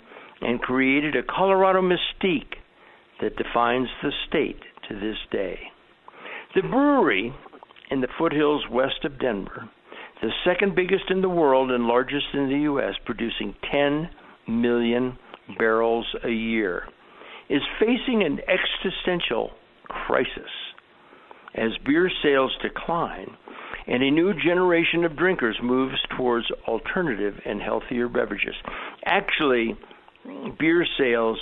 and 0.41 0.61
created 0.61 1.17
a 1.17 1.23
Colorado 1.23 1.83
mystique 1.83 2.55
that 3.25 3.37
defines 3.37 3.89
the 4.03 4.13
state 4.29 4.61
to 4.87 5.01
this 5.01 5.17
day. 5.31 5.59
The 6.55 6.61
brewery 6.61 7.35
in 7.91 8.03
the 8.03 8.09
foothills 8.19 8.69
west 8.71 9.03
of 9.05 9.19
Denver, 9.19 9.67
the 10.21 10.31
second 10.45 10.75
biggest 10.75 11.11
in 11.11 11.23
the 11.23 11.29
world 11.31 11.71
and 11.71 11.87
largest 11.87 12.27
in 12.35 12.51
the 12.51 12.61
U.S., 12.65 12.95
producing 13.07 13.55
10 13.73 14.11
million 14.47 15.19
barrels 15.59 16.07
a 16.23 16.29
year, 16.29 16.87
is 17.49 17.63
facing 17.81 18.23
an 18.23 18.41
existential 18.47 19.53
crisis 19.89 20.51
as 21.55 21.71
beer 21.87 22.11
sales 22.23 22.53
decline 22.61 23.37
and 23.87 24.03
a 24.03 24.11
new 24.11 24.35
generation 24.35 25.05
of 25.05 25.17
drinkers 25.17 25.57
moves 25.63 25.97
towards 26.15 26.47
alternative 26.69 27.35
and 27.47 27.63
healthier 27.63 28.09
beverages. 28.09 28.55
Actually, 29.07 29.77
beer 30.59 30.87
sales 30.99 31.39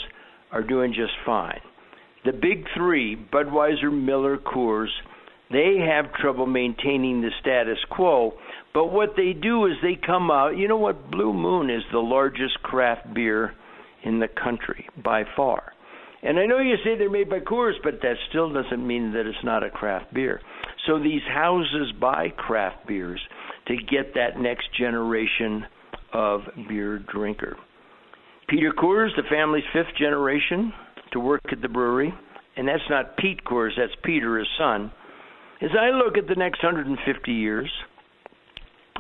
are 0.52 0.62
doing 0.62 0.92
just 0.92 1.12
fine. 1.24 1.60
The 2.24 2.32
big 2.32 2.66
three, 2.76 3.16
Budweiser, 3.32 3.92
Miller, 3.92 4.38
Coors, 4.38 4.90
they 5.50 5.76
have 5.86 6.14
trouble 6.14 6.46
maintaining 6.46 7.20
the 7.20 7.30
status 7.40 7.78
quo. 7.90 8.32
But 8.72 8.86
what 8.86 9.10
they 9.16 9.32
do 9.32 9.66
is 9.66 9.72
they 9.82 9.98
come 10.04 10.30
out. 10.30 10.56
You 10.56 10.68
know 10.68 10.78
what? 10.78 11.10
Blue 11.10 11.32
Moon 11.32 11.68
is 11.68 11.82
the 11.92 11.98
largest 11.98 12.62
craft 12.62 13.12
beer 13.12 13.52
in 14.04 14.18
the 14.18 14.28
country 14.28 14.88
by 15.04 15.24
far. 15.36 15.72
And 16.22 16.38
I 16.38 16.46
know 16.46 16.60
you 16.60 16.76
say 16.84 16.96
they're 16.96 17.10
made 17.10 17.28
by 17.28 17.40
Coors, 17.40 17.74
but 17.82 17.94
that 18.02 18.14
still 18.28 18.52
doesn't 18.52 18.86
mean 18.86 19.12
that 19.12 19.26
it's 19.26 19.44
not 19.44 19.64
a 19.64 19.70
craft 19.70 20.14
beer. 20.14 20.40
So 20.86 20.98
these 20.98 21.22
houses 21.28 21.92
buy 22.00 22.28
craft 22.36 22.86
beers 22.86 23.20
to 23.66 23.76
get 23.76 24.14
that 24.14 24.38
next 24.38 24.68
generation 24.78 25.64
of 26.12 26.42
beer 26.68 26.98
drinker. 27.12 27.56
Peter 28.48 28.72
Coors, 28.72 29.14
the 29.16 29.22
family's 29.28 29.64
fifth 29.72 29.96
generation 29.98 30.72
to 31.12 31.20
work 31.20 31.40
at 31.50 31.62
the 31.62 31.68
brewery, 31.68 32.12
and 32.56 32.68
that's 32.68 32.82
not 32.90 33.16
Pete 33.16 33.44
Coors, 33.44 33.70
that's 33.76 33.92
Peter, 34.04 34.38
his 34.38 34.48
son. 34.58 34.92
As 35.60 35.70
I 35.78 35.90
look 35.90 36.18
at 36.18 36.28
the 36.28 36.34
next 36.34 36.62
150 36.62 37.32
years, 37.32 37.70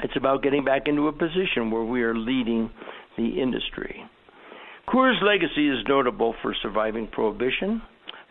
it's 0.02 0.16
about 0.16 0.42
getting 0.42 0.64
back 0.64 0.82
into 0.86 1.08
a 1.08 1.12
position 1.12 1.70
where 1.70 1.84
we 1.84 2.02
are 2.02 2.16
leading 2.16 2.70
the 3.16 3.40
industry. 3.40 4.02
Coors' 4.88 5.22
legacy 5.22 5.68
is 5.68 5.84
notable 5.88 6.34
for 6.42 6.54
surviving 6.62 7.08
Prohibition 7.08 7.82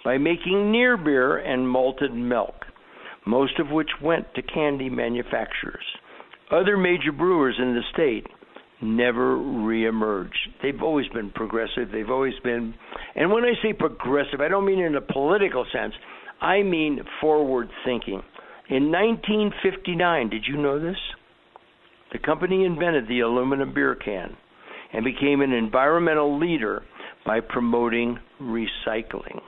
by 0.04 0.18
making 0.18 0.72
near 0.72 0.98
beer 0.98 1.38
and 1.38 1.70
malted 1.70 2.14
milk, 2.14 2.56
most 3.26 3.60
of 3.60 3.70
which 3.70 3.90
went 4.02 4.34
to 4.36 4.42
candy 4.42 4.90
manufacturers. 4.90 5.86
Other 6.52 6.76
major 6.78 7.12
brewers 7.12 7.56
in 7.60 7.74
the 7.74 7.82
state 7.94 8.28
never 8.82 9.36
reemerged. 9.38 10.30
They've 10.62 10.82
always 10.82 11.08
been 11.10 11.30
progressive. 11.32 11.92
They've 11.92 12.10
always 12.10 12.34
been, 12.44 12.74
and 13.16 13.32
when 13.32 13.44
I 13.44 13.54
say 13.62 13.74
progressive, 13.74 14.42
I 14.42 14.48
don't 14.48 14.66
mean 14.66 14.80
in 14.80 14.96
a 14.96 15.02
political 15.02 15.66
sense. 15.72 15.94
I 16.42 16.64
mean 16.64 17.00
forward 17.20 17.70
thinking. 17.86 18.22
In 18.70 18.92
1959, 18.92 20.30
did 20.30 20.46
you 20.48 20.58
know 20.58 20.80
this? 20.80 20.98
The 22.12 22.20
company 22.20 22.66
invented 22.66 23.08
the 23.08 23.22
aluminum 23.22 23.74
beer 23.74 23.96
can 23.96 24.36
and 24.94 25.06
became 25.06 25.42
an 25.42 25.54
environmental 25.54 26.40
leader 26.40 26.84
by 27.26 27.40
promoting 27.40 28.18
recycling. 28.42 29.40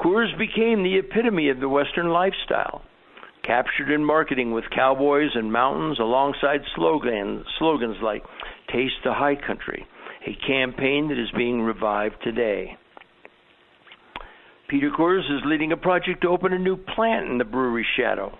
Coors 0.00 0.36
became 0.38 0.82
the 0.82 0.98
epitome 0.98 1.50
of 1.50 1.60
the 1.60 1.68
Western 1.68 2.08
lifestyle, 2.08 2.82
captured 3.48 3.90
in 3.90 4.04
marketing 4.04 4.52
with 4.52 4.64
cowboys 4.74 5.30
and 5.34 5.50
mountains 5.50 5.98
alongside 5.98 6.60
slogans, 6.76 7.46
slogans 7.58 7.96
like 8.02 8.22
Taste 8.70 9.00
the 9.04 9.14
High 9.14 9.36
Country, 9.36 9.86
a 10.26 10.36
campaign 10.46 11.08
that 11.08 11.18
is 11.18 11.30
being 11.34 11.62
revived 11.62 12.16
today. 12.22 12.76
Peter 14.68 14.90
Coors 14.90 15.20
is 15.20 15.40
leading 15.46 15.72
a 15.72 15.78
project 15.78 16.20
to 16.20 16.28
open 16.28 16.52
a 16.52 16.58
new 16.58 16.76
plant 16.76 17.30
in 17.30 17.38
the 17.38 17.44
brewery 17.44 17.86
shadow 17.96 18.36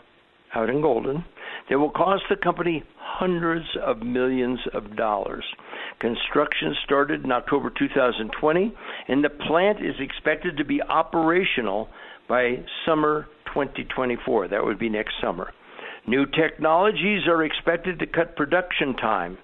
out 0.55 0.69
in 0.69 0.83
Golden 0.83 1.25
that 1.71 1.79
will 1.79 1.91
cost 1.91 2.25
the 2.29 2.37
company 2.37 2.85
hundreds 2.99 3.65
of 3.83 4.03
millions 4.03 4.59
of 4.75 4.95
dollars. 4.95 5.45
Construction 6.01 6.75
started 6.85 7.25
in 7.25 7.33
October 7.33 7.73
2020, 7.79 8.75
and 9.09 9.25
the 9.25 9.31
plant 9.31 9.79
is 9.79 9.95
expected 10.01 10.59
to 10.59 10.65
be 10.65 10.83
operational 10.83 11.89
by 12.29 12.57
summer 12.87 13.27
2024. 13.55 14.49
That 14.49 14.65
would 14.65 14.79
be 14.79 14.89
next 14.89 15.15
summer. 15.23 15.53
New 16.07 16.27
technologies 16.27 17.27
are 17.27 17.45
expected 17.45 17.99
to 17.99 18.07
cut 18.07 18.37
production 18.37 18.95
time 18.97 19.39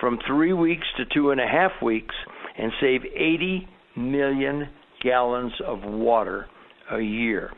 from 0.00 0.18
three 0.26 0.52
weeks 0.52 0.86
to 0.96 1.04
two 1.12 1.30
and 1.30 1.40
a 1.40 1.46
half 1.46 1.72
weeks 1.82 2.14
and 2.56 2.72
save 2.80 3.02
80 3.04 3.68
million 3.96 4.68
gallons 5.02 5.52
of 5.66 5.80
water 5.84 6.46
a 6.92 7.00
year. 7.00 7.52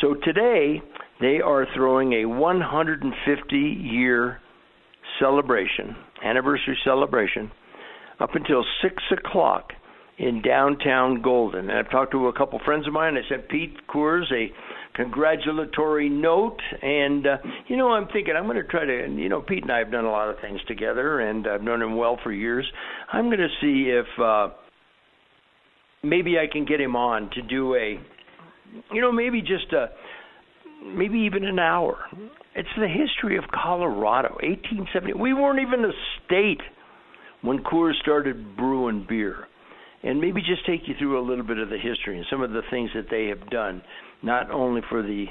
So 0.00 0.14
today, 0.14 0.80
they 1.20 1.40
are 1.40 1.66
throwing 1.76 2.12
a 2.14 2.24
150 2.26 3.56
year 3.56 4.40
celebration, 5.20 5.94
anniversary 6.24 6.76
celebration, 6.84 7.50
up 8.20 8.30
until 8.34 8.64
6 8.82 8.94
o'clock 9.12 9.72
in 10.22 10.40
downtown 10.40 11.20
Golden. 11.20 11.68
And 11.68 11.78
I've 11.78 11.90
talked 11.90 12.12
to 12.12 12.28
a 12.28 12.32
couple 12.32 12.60
friends 12.64 12.86
of 12.86 12.92
mine. 12.92 13.16
I 13.16 13.28
sent 13.28 13.48
Pete 13.48 13.74
Coors 13.92 14.30
a 14.32 14.52
congratulatory 14.94 16.08
note, 16.08 16.60
and 16.80 17.26
uh, 17.26 17.36
you 17.66 17.76
know, 17.76 17.90
I'm 17.90 18.06
thinking 18.06 18.34
I'm 18.36 18.44
going 18.44 18.56
to 18.56 18.62
try 18.62 18.84
to. 18.84 19.08
You 19.10 19.28
know, 19.28 19.42
Pete 19.42 19.64
and 19.64 19.72
I 19.72 19.78
have 19.78 19.90
done 19.90 20.04
a 20.04 20.10
lot 20.10 20.30
of 20.30 20.36
things 20.40 20.60
together, 20.68 21.20
and 21.20 21.46
I've 21.48 21.62
known 21.62 21.82
him 21.82 21.96
well 21.96 22.18
for 22.22 22.32
years. 22.32 22.64
I'm 23.12 23.26
going 23.26 23.40
to 23.40 23.48
see 23.60 23.90
if 23.90 24.06
uh, 24.22 24.54
maybe 26.04 26.38
I 26.38 26.46
can 26.50 26.64
get 26.64 26.80
him 26.80 26.94
on 26.94 27.28
to 27.34 27.42
do 27.42 27.74
a, 27.74 27.98
you 28.92 29.00
know, 29.00 29.10
maybe 29.10 29.40
just 29.40 29.72
a, 29.72 29.88
maybe 30.86 31.18
even 31.20 31.44
an 31.44 31.58
hour. 31.58 31.98
It's 32.54 32.68
the 32.78 32.86
history 32.86 33.38
of 33.38 33.44
Colorado, 33.52 34.34
1870. 34.34 35.14
We 35.14 35.34
weren't 35.34 35.58
even 35.58 35.84
a 35.84 35.92
state 36.24 36.60
when 37.40 37.64
Coors 37.64 38.00
started 38.00 38.56
brewing 38.56 39.04
beer. 39.08 39.48
And 40.04 40.20
maybe 40.20 40.40
just 40.40 40.66
take 40.66 40.88
you 40.88 40.94
through 40.98 41.20
a 41.20 41.24
little 41.26 41.44
bit 41.44 41.58
of 41.58 41.68
the 41.68 41.78
history 41.78 42.16
and 42.16 42.26
some 42.30 42.42
of 42.42 42.50
the 42.50 42.62
things 42.70 42.90
that 42.94 43.06
they 43.10 43.26
have 43.26 43.48
done, 43.50 43.82
not 44.22 44.50
only 44.50 44.80
for 44.88 45.02
the 45.02 45.26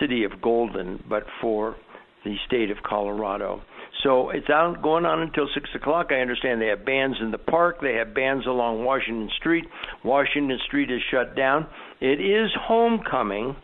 city 0.00 0.24
of 0.24 0.40
Golden, 0.40 1.02
but 1.08 1.24
for 1.40 1.76
the 2.24 2.34
state 2.46 2.70
of 2.70 2.78
Colorado. 2.82 3.62
So 4.02 4.30
it's 4.30 4.48
out 4.50 4.82
going 4.82 5.04
on 5.04 5.20
until 5.20 5.48
six 5.54 5.68
o'clock. 5.74 6.08
I 6.10 6.16
understand 6.16 6.60
they 6.60 6.66
have 6.66 6.84
bands 6.84 7.16
in 7.20 7.30
the 7.30 7.38
park. 7.38 7.80
They 7.80 7.94
have 7.94 8.14
bands 8.14 8.46
along 8.46 8.84
Washington 8.84 9.30
Street. 9.38 9.64
Washington 10.04 10.58
Street 10.66 10.90
is 10.90 11.00
shut 11.10 11.36
down. 11.36 11.66
It 12.00 12.20
is 12.20 12.50
homecoming 12.60 13.56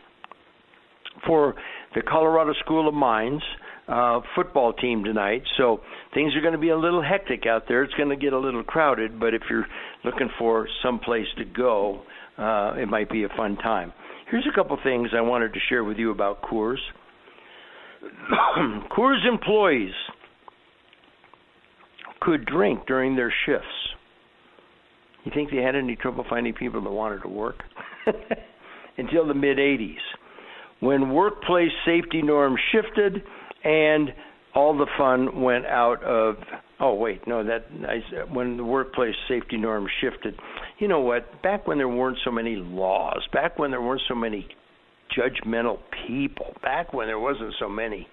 for 1.27 1.55
the 1.95 2.03
Colorado 2.03 2.53
School 2.65 2.89
of 2.89 2.95
Mines 2.95 3.43
uh, 3.89 4.21
football 4.35 4.73
team 4.73 5.05
tonight. 5.05 5.43
So 5.57 5.81
things 6.15 6.35
are 6.37 6.41
going 6.41 6.53
to 6.53 6.59
be 6.59 6.71
a 6.71 6.79
little 6.79 7.03
hectic 7.03 7.47
out 7.47 7.65
there. 7.69 7.83
It's 7.83 7.95
going 7.95 8.11
to 8.11 8.17
get 8.17 8.33
a 8.33 8.39
little 8.39 8.63
crowded, 8.63 9.19
but 9.19 9.35
if 9.35 9.43
you're 9.51 9.67
looking 10.05 10.29
for 10.39 10.69
some 10.83 10.99
place 10.99 11.27
to 11.39 11.45
go, 11.45 12.03
uh, 12.39 12.75
it 12.77 12.89
might 12.89 13.11
be 13.11 13.25
a 13.25 13.29
fun 13.37 13.57
time. 13.57 13.93
Here's 14.31 14.47
a 14.51 14.55
couple 14.55 14.79
things 14.83 15.09
I 15.17 15.21
wanted 15.21 15.53
to 15.53 15.59
share 15.69 15.85
with 15.85 15.99
you 15.99 16.11
about 16.11 16.43
Coors. 16.43 16.79
Coors 18.97 19.27
employees 19.29 19.93
could 22.21 22.47
drink 22.47 22.87
during 22.87 23.17
their 23.17 23.33
shifts. 23.47 23.67
You 25.25 25.33
think 25.35 25.51
they 25.51 25.59
had 25.59 25.77
any 25.77 25.97
trouble 25.97 26.25
finding 26.29 26.55
people 26.55 26.83
that 26.83 26.91
wanted 26.91 27.23
to 27.23 27.29
work? 27.29 27.63
Until 28.99 29.27
the 29.27 29.35
mid 29.35 29.59
80s, 29.59 29.97
when 30.81 31.13
workplace 31.13 31.71
safety 31.87 32.23
norms 32.23 32.59
shifted 32.73 33.23
and 33.65 34.13
all 34.55 34.77
the 34.77 34.87
fun 34.99 35.41
went 35.41 35.67
out 35.67 36.03
of 36.03 36.37
oh 36.81 36.95
wait 36.95 37.27
no 37.27 37.45
that 37.45 37.65
I, 37.87 38.33
when 38.33 38.57
the 38.57 38.65
workplace 38.65 39.15
safety 39.29 39.57
norms 39.57 39.91
shifted 40.01 40.35
you 40.79 40.89
know 40.89 41.01
what? 41.01 41.43
Back 41.43 41.69
when 41.69 41.79
there 41.79 41.89
weren't 41.89 42.19
so 42.25 42.31
many 42.31 42.57
laws 42.57 43.23
back 43.33 43.59
when 43.59 43.71
there 43.71 43.83
weren't 43.83 44.03
so 44.09 44.15
many 44.15 44.49
judgmental 45.17 45.79
people 46.07 46.55
back 46.63 46.93
when 46.93 47.07
there 47.07 47.19
wasn't 47.19 47.55
so 47.59 47.69
many 47.69 48.09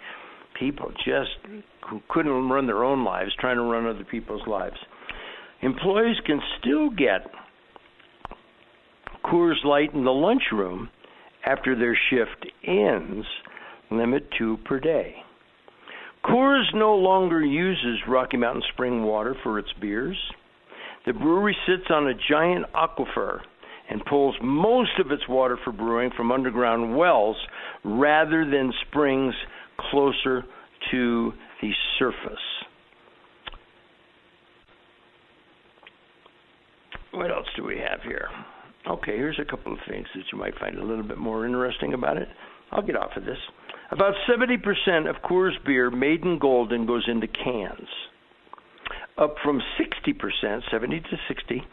people 0.59 0.91
just 1.05 1.63
who 1.89 2.01
couldn't 2.09 2.49
run 2.49 2.67
their 2.67 2.83
own 2.83 3.03
lives 3.03 3.31
trying 3.39 3.55
to 3.55 3.63
run 3.63 3.87
other 3.87 4.03
people's 4.03 4.45
lives 4.47 4.77
employees 5.61 6.17
can 6.25 6.39
still 6.59 6.89
get 6.89 7.27
Coors 9.25 9.63
Light 9.63 9.93
in 9.93 10.03
the 10.05 10.11
lunchroom 10.11 10.89
after 11.45 11.75
their 11.75 11.97
shift 12.09 12.51
ends 12.65 13.25
limit 13.91 14.27
2 14.37 14.57
per 14.65 14.79
day 14.79 15.15
Coors 16.25 16.65
no 16.73 16.95
longer 16.95 17.43
uses 17.43 17.99
Rocky 18.07 18.37
Mountain 18.37 18.63
spring 18.73 19.03
water 19.03 19.35
for 19.43 19.57
its 19.57 19.69
beers. 19.79 20.17
The 21.05 21.13
brewery 21.13 21.55
sits 21.65 21.89
on 21.89 22.07
a 22.07 22.13
giant 22.29 22.65
aquifer 22.73 23.39
and 23.89 24.03
pulls 24.05 24.35
most 24.41 24.91
of 24.99 25.11
its 25.11 25.27
water 25.27 25.57
for 25.63 25.71
brewing 25.71 26.11
from 26.15 26.31
underground 26.31 26.95
wells 26.95 27.37
rather 27.83 28.45
than 28.49 28.71
springs 28.87 29.33
closer 29.89 30.43
to 30.91 31.33
the 31.61 31.71
surface. 31.97 32.37
What 37.11 37.31
else 37.31 37.47
do 37.55 37.63
we 37.63 37.77
have 37.77 38.01
here? 38.03 38.27
Okay, 38.87 39.17
here's 39.17 39.39
a 39.39 39.49
couple 39.49 39.73
of 39.73 39.79
things 39.89 40.07
that 40.15 40.23
you 40.31 40.37
might 40.37 40.57
find 40.59 40.77
a 40.77 40.83
little 40.83 41.03
bit 41.03 41.17
more 41.17 41.45
interesting 41.45 41.93
about 41.93 42.17
it. 42.17 42.27
I'll 42.71 42.81
get 42.81 42.95
off 42.95 43.11
of 43.15 43.25
this. 43.25 43.37
About 43.91 44.13
70% 44.29 45.09
of 45.09 45.15
Coors 45.23 45.53
beer 45.65 45.89
made 45.89 46.23
in 46.23 46.37
Golden 46.37 46.85
goes 46.85 47.05
into 47.07 47.27
cans, 47.27 47.87
up 49.17 49.35
from 49.43 49.61
60%, 49.79 50.61
70 50.71 50.99
to 50.99 51.17
60, 51.27 51.63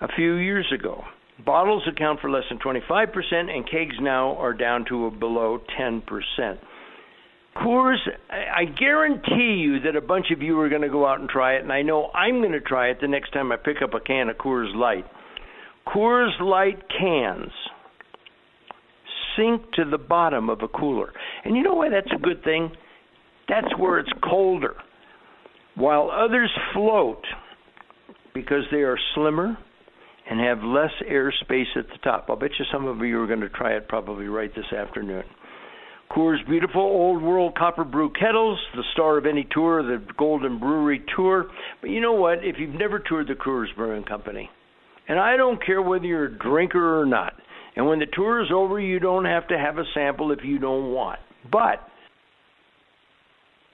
a 0.00 0.08
few 0.14 0.34
years 0.34 0.72
ago. 0.72 1.02
Bottles 1.44 1.82
account 1.88 2.20
for 2.20 2.30
less 2.30 2.44
than 2.50 2.58
25%, 2.58 3.50
and 3.50 3.68
kegs 3.68 3.96
now 4.00 4.36
are 4.36 4.54
down 4.54 4.84
to 4.90 5.10
below 5.10 5.60
10%. 5.76 6.02
Coors, 7.56 7.98
I 8.30 8.64
guarantee 8.64 9.58
you 9.60 9.80
that 9.80 9.96
a 9.96 10.00
bunch 10.00 10.26
of 10.30 10.42
you 10.42 10.58
are 10.60 10.68
going 10.68 10.82
to 10.82 10.88
go 10.88 11.04
out 11.04 11.18
and 11.18 11.28
try 11.28 11.54
it, 11.54 11.62
and 11.62 11.72
I 11.72 11.82
know 11.82 12.10
I'm 12.14 12.40
going 12.40 12.52
to 12.52 12.60
try 12.60 12.90
it 12.90 12.98
the 13.00 13.08
next 13.08 13.32
time 13.32 13.50
I 13.50 13.56
pick 13.56 13.82
up 13.82 13.92
a 13.92 14.00
can 14.00 14.28
of 14.28 14.36
Coors 14.36 14.72
Light. 14.72 15.04
Coors 15.84 16.38
Light 16.40 16.84
cans 16.96 17.50
sink 19.36 19.72
to 19.72 19.84
the 19.84 19.98
bottom 19.98 20.48
of 20.48 20.60
a 20.62 20.68
cooler. 20.68 21.12
And 21.44 21.56
you 21.56 21.62
know 21.62 21.74
why 21.74 21.88
that's 21.90 22.12
a 22.14 22.20
good 22.20 22.42
thing? 22.44 22.70
That's 23.48 23.68
where 23.78 23.98
it's 23.98 24.12
colder. 24.22 24.76
While 25.74 26.10
others 26.10 26.50
float 26.74 27.24
because 28.34 28.64
they 28.70 28.78
are 28.78 28.98
slimmer 29.14 29.56
and 30.28 30.40
have 30.40 30.62
less 30.62 30.92
air 31.06 31.32
space 31.40 31.66
at 31.76 31.88
the 31.88 31.98
top. 32.04 32.26
I'll 32.28 32.36
bet 32.36 32.50
you 32.58 32.64
some 32.72 32.86
of 32.86 32.98
you 32.98 33.20
are 33.20 33.26
going 33.26 33.40
to 33.40 33.48
try 33.48 33.72
it 33.72 33.88
probably 33.88 34.26
right 34.26 34.50
this 34.54 34.72
afternoon. 34.72 35.24
Coors' 36.12 36.44
beautiful 36.48 36.80
old 36.80 37.22
world 37.22 37.56
copper 37.56 37.84
brew 37.84 38.10
kettles, 38.10 38.58
the 38.74 38.82
star 38.92 39.18
of 39.18 39.26
any 39.26 39.46
tour, 39.52 39.82
the 39.82 40.04
Golden 40.18 40.58
Brewery 40.58 41.04
Tour. 41.16 41.46
But 41.80 41.90
you 41.90 42.00
know 42.00 42.14
what? 42.14 42.44
If 42.44 42.56
you've 42.58 42.74
never 42.74 42.98
toured 42.98 43.28
the 43.28 43.34
Coors 43.34 43.74
Brewing 43.76 44.04
Company, 44.04 44.50
and 45.08 45.18
I 45.20 45.36
don't 45.36 45.64
care 45.64 45.82
whether 45.82 46.04
you're 46.04 46.26
a 46.26 46.38
drinker 46.38 47.00
or 47.00 47.06
not, 47.06 47.34
and 47.80 47.88
when 47.88 47.98
the 47.98 48.06
tour 48.12 48.42
is 48.42 48.50
over, 48.52 48.78
you 48.78 48.98
don't 48.98 49.24
have 49.24 49.48
to 49.48 49.58
have 49.58 49.78
a 49.78 49.84
sample 49.94 50.32
if 50.32 50.40
you 50.44 50.58
don't 50.58 50.92
want. 50.92 51.18
But 51.50 51.80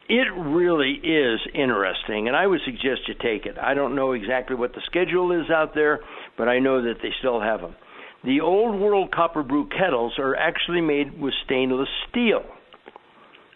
it 0.09 0.29
really 0.33 0.93
is 0.93 1.41
interesting, 1.53 2.29
and 2.29 2.37
I 2.37 2.47
would 2.47 2.61
suggest 2.65 3.09
you 3.09 3.15
take 3.15 3.47
it. 3.47 3.59
I 3.61 3.75
don't 3.75 3.97
know 3.97 4.13
exactly 4.13 4.55
what 4.55 4.75
the 4.75 4.81
schedule 4.87 5.33
is 5.33 5.51
out 5.51 5.75
there, 5.75 5.99
but 6.39 6.47
I 6.47 6.61
know 6.61 6.83
that 6.83 6.99
they 7.03 7.09
still 7.19 7.41
have 7.41 7.61
them. 7.61 7.75
The 8.23 8.43
old 8.43 8.81
world 8.81 9.11
copper 9.13 9.43
brew 9.43 9.69
kettles 9.77 10.13
are 10.21 10.37
actually 10.37 10.83
made 10.83 11.21
with 11.21 11.35
stainless 11.45 11.89
steel. 12.09 12.45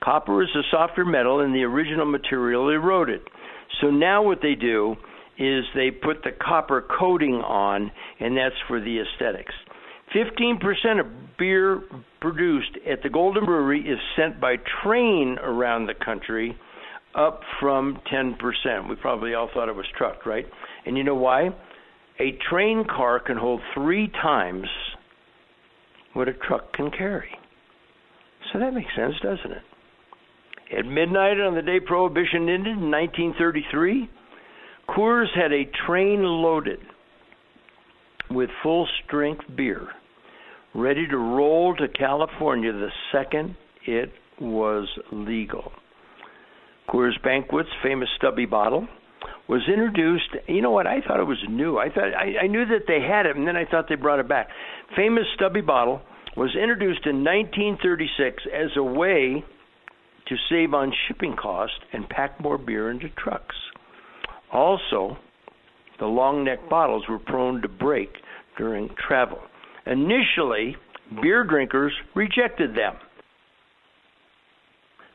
Copper 0.02 0.42
is 0.42 0.48
a 0.56 0.66
softer 0.72 1.04
metal 1.04 1.38
and 1.38 1.54
the 1.54 1.62
original 1.62 2.06
material 2.06 2.70
eroded. 2.70 3.20
So 3.80 3.92
now 3.92 4.24
what 4.24 4.40
they 4.42 4.56
do 4.56 4.96
is 5.38 5.62
they 5.76 5.92
put 5.92 6.24
the 6.24 6.32
copper 6.32 6.84
coating 6.98 7.34
on, 7.34 7.92
and 8.18 8.36
that's 8.36 8.56
for 8.66 8.80
the 8.80 8.98
aesthetics. 8.98 9.54
15% 10.14 11.00
of 11.00 11.06
beer 11.38 11.82
produced 12.20 12.78
at 12.90 13.02
the 13.02 13.08
Golden 13.08 13.44
Brewery 13.44 13.80
is 13.80 13.98
sent 14.16 14.40
by 14.40 14.56
train 14.82 15.38
around 15.42 15.86
the 15.86 15.94
country, 15.94 16.56
up 17.14 17.40
from 17.60 18.00
10%. 18.12 18.88
We 18.88 18.96
probably 18.96 19.34
all 19.34 19.48
thought 19.52 19.68
it 19.68 19.74
was 19.74 19.86
trucked, 19.96 20.26
right? 20.26 20.46
And 20.86 20.96
you 20.96 21.04
know 21.04 21.14
why? 21.14 21.50
a 22.20 22.38
train 22.50 22.84
car 22.84 23.18
can 23.18 23.36
hold 23.36 23.60
three 23.74 24.08
times 24.08 24.66
what 26.12 26.28
a 26.28 26.34
truck 26.34 26.72
can 26.74 26.90
carry. 26.90 27.30
So 28.52 28.58
that 28.58 28.74
makes 28.74 28.94
sense, 28.94 29.14
doesn't 29.22 29.52
it? 29.52 29.62
At 30.78 30.86
midnight 30.86 31.40
on 31.40 31.54
the 31.54 31.62
day 31.62 31.80
Prohibition 31.80 32.48
ended 32.48 32.78
in 32.78 32.90
1933, 32.90 34.10
Coors 34.88 35.26
had 35.34 35.52
a 35.52 35.70
train 35.86 36.22
loaded 36.22 36.80
with 38.30 38.50
full 38.62 38.86
strength 39.04 39.44
beer 39.56 39.88
ready 40.74 41.06
to 41.06 41.16
roll 41.16 41.74
to 41.76 41.88
California 41.88 42.72
the 42.72 42.90
second 43.12 43.56
it 43.86 44.12
was 44.40 44.88
legal. 45.12 45.72
Coors 46.88 47.20
Banquet's 47.22 47.68
famous 47.82 48.08
stubby 48.16 48.46
bottle 48.46 48.86
was 49.48 49.62
introduced. 49.68 50.28
You 50.48 50.62
know 50.62 50.70
what? 50.70 50.86
I 50.86 51.00
thought 51.06 51.20
it 51.20 51.26
was 51.26 51.42
new. 51.48 51.78
I 51.78 51.88
thought 51.88 52.14
I, 52.14 52.44
I 52.44 52.46
knew 52.46 52.64
that 52.66 52.84
they 52.86 53.00
had 53.00 53.26
it, 53.26 53.36
and 53.36 53.46
then 53.46 53.56
I 53.56 53.64
thought 53.64 53.86
they 53.88 53.94
brought 53.94 54.20
it 54.20 54.28
back. 54.28 54.48
Famous 54.96 55.24
stubby 55.34 55.60
bottle 55.60 56.00
was 56.36 56.56
introduced 56.60 57.06
in 57.06 57.24
1936 57.24 58.42
as 58.54 58.70
a 58.76 58.82
way 58.82 59.44
to 60.28 60.36
save 60.48 60.74
on 60.74 60.92
shipping 61.08 61.34
costs 61.36 61.76
and 61.92 62.08
pack 62.08 62.40
more 62.40 62.58
beer 62.58 62.90
into 62.90 63.08
trucks. 63.10 63.56
Also, 64.52 65.16
the 65.98 66.06
long 66.06 66.44
neck 66.44 66.68
bottles 66.68 67.04
were 67.08 67.18
prone 67.18 67.60
to 67.62 67.68
break 67.68 68.10
during 68.56 68.88
travel. 69.08 69.38
Initially, 69.90 70.76
beer 71.20 71.42
drinkers 71.42 71.92
rejected 72.14 72.76
them, 72.76 72.94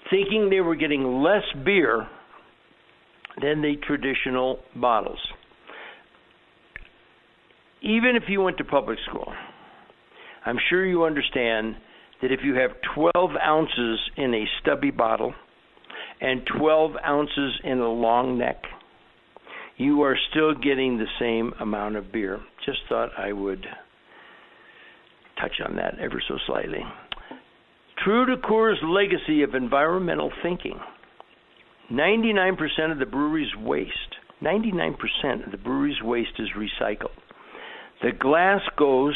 thinking 0.09 0.49
they 0.49 0.59
were 0.59 0.75
getting 0.75 1.21
less 1.23 1.43
beer 1.63 2.05
than 3.41 3.61
the 3.61 3.75
traditional 3.87 4.59
bottles. 4.75 5.19
Even 7.81 8.17
if 8.17 8.23
you 8.27 8.41
went 8.41 8.57
to 8.57 8.65
public 8.65 8.99
school, 9.07 9.31
I'm 10.45 10.57
sure 10.69 10.85
you 10.85 11.05
understand 11.05 11.75
that 12.21 12.33
if 12.33 12.41
you 12.43 12.55
have 12.55 12.71
12 12.95 13.31
ounces 13.41 13.99
in 14.17 14.33
a 14.33 14.45
stubby 14.61 14.91
bottle 14.91 15.33
and 16.19 16.41
12 16.57 16.91
ounces 17.05 17.61
in 17.63 17.79
a 17.79 17.91
long 17.91 18.37
neck, 18.37 18.61
you 19.77 20.01
are 20.01 20.17
still 20.31 20.53
getting 20.53 20.97
the 20.97 21.07
same 21.17 21.53
amount 21.61 21.95
of 21.95 22.11
beer. 22.11 22.41
Just 22.65 22.79
thought 22.89 23.09
I 23.17 23.31
would 23.31 23.65
touch 25.39 25.61
on 25.67 25.75
that 25.75 25.99
ever 25.99 26.21
so 26.27 26.37
slightly. 26.45 26.83
True 28.03 28.25
to 28.25 28.41
Coors' 28.41 28.81
legacy 28.83 29.43
of 29.43 29.55
environmental 29.55 30.31
thinking, 30.43 30.79
99% 31.91 32.91
of 32.91 32.99
the 32.99 33.05
brewery's 33.05 33.55
waste, 33.55 33.91
99% 34.41 35.45
of 35.45 35.51
the 35.51 35.57
brewery's 35.57 36.01
waste 36.01 36.39
is 36.39 36.49
recycled. 36.57 37.15
The 38.01 38.11
glass 38.11 38.61
goes 38.77 39.15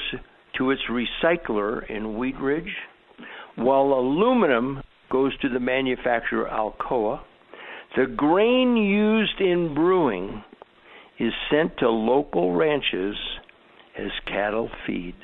to 0.58 0.72
its 0.72 0.82
recycler 0.90 1.90
in 1.90 2.18
Wheat 2.18 2.38
Ridge, 2.40 2.76
while 3.56 3.94
aluminum 3.94 4.82
goes 5.12 5.38
to 5.40 5.50
the 5.50 5.60
manufacturer 5.60 6.48
Alcoa. 6.50 7.22
The 7.96 8.06
grain 8.06 8.78
used 8.78 9.42
in 9.42 9.74
brewing 9.74 10.44
is 11.20 11.34
sent 11.52 11.78
to 11.80 11.90
local 11.90 12.54
ranches 12.54 13.16
as 13.98 14.12
cattle 14.26 14.70
feed. 14.86 15.16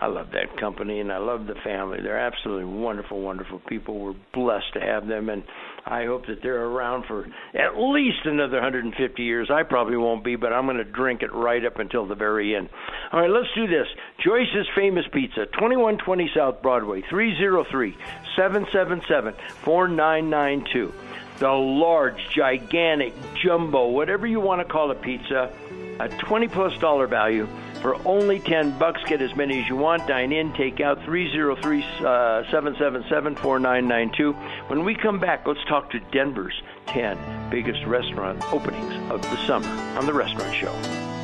I 0.00 0.06
love 0.06 0.28
that 0.30 0.56
company 0.60 1.00
and 1.00 1.12
I 1.12 1.18
love 1.18 1.46
the 1.46 1.56
family. 1.64 1.98
They're 2.00 2.18
absolutely 2.18 2.66
wonderful, 2.66 3.20
wonderful 3.20 3.60
people. 3.66 3.98
We're 3.98 4.14
blessed 4.32 4.74
to 4.74 4.80
have 4.80 5.08
them, 5.08 5.28
and 5.28 5.42
I 5.84 6.04
hope 6.04 6.26
that 6.26 6.40
they're 6.40 6.64
around 6.64 7.06
for 7.06 7.26
at 7.52 7.76
least 7.76 8.18
another 8.24 8.58
150 8.58 9.22
years. 9.22 9.50
I 9.50 9.64
probably 9.64 9.96
won't 9.96 10.22
be, 10.22 10.36
but 10.36 10.52
I'm 10.52 10.66
going 10.66 10.76
to 10.76 10.84
drink 10.84 11.22
it 11.22 11.32
right 11.34 11.64
up 11.64 11.80
until 11.80 12.06
the 12.06 12.14
very 12.14 12.54
end. 12.54 12.68
All 13.12 13.20
right, 13.20 13.30
let's 13.30 13.48
do 13.56 13.66
this. 13.66 13.88
Joyce's 14.24 14.68
Famous 14.76 15.04
Pizza, 15.12 15.46
2120 15.46 16.30
South 16.32 16.62
Broadway, 16.62 17.02
303 17.10 17.96
777 18.36 19.34
4992. 19.64 20.94
The 21.38 21.48
large, 21.48 22.20
gigantic, 22.34 23.14
jumbo, 23.42 23.88
whatever 23.88 24.28
you 24.28 24.38
want 24.38 24.60
to 24.60 24.64
call 24.64 24.92
a 24.92 24.94
pizza, 24.94 25.52
a 25.98 26.08
20 26.08 26.48
plus 26.48 26.78
dollar 26.78 27.08
value 27.08 27.48
for 27.80 27.96
only 28.06 28.40
10 28.40 28.78
bucks. 28.78 29.00
Get 29.06 29.22
as 29.22 29.34
many 29.36 29.60
as 29.60 29.68
you 29.68 29.76
want. 29.76 30.06
Dine 30.06 30.32
in, 30.32 30.52
take 30.54 30.80
out 30.80 31.02
303 31.04 31.82
777 31.82 33.36
4992. 33.36 34.32
When 34.68 34.84
we 34.84 34.94
come 34.94 35.18
back, 35.18 35.46
let's 35.46 35.64
talk 35.64 35.90
to 35.90 36.00
Denver's 36.12 36.60
10 36.86 37.50
biggest 37.50 37.84
restaurant 37.86 38.42
openings 38.52 38.94
of 39.10 39.22
the 39.22 39.36
summer 39.46 39.68
on 39.98 40.06
The 40.06 40.12
Restaurant 40.12 40.54
Show. 40.54 41.17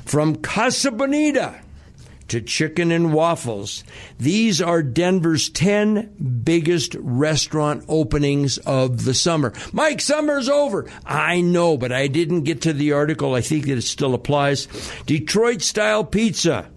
from 0.06 0.36
Casa 0.36 0.92
Bonita 0.92 1.62
to 2.32 2.41
chicken 2.41 2.91
and 2.91 3.13
waffles. 3.13 3.84
These 4.17 4.62
are 4.62 4.82
Denver's 4.82 5.50
10 5.50 6.41
biggest 6.44 6.96
restaurant 6.98 7.84
openings 7.89 8.58
of 8.60 9.04
the 9.04 9.13
summer. 9.13 9.52
Mike, 9.74 10.00
summer's 10.00 10.48
over. 10.48 10.89
I 11.06 11.41
know, 11.41 11.76
but 11.76 11.91
I 11.91 12.08
didn't 12.08 12.44
get 12.44 12.62
to 12.62 12.74
the 12.74 12.94
article. 12.94 13.36
I 13.36 13.41
think 13.41 13.65
that 13.65 13.78
it 13.78 13.82
still 13.82 14.13
applies. 14.13 14.70
Detroit 15.06 15.62
style 15.62 16.06
pizza 16.06 16.71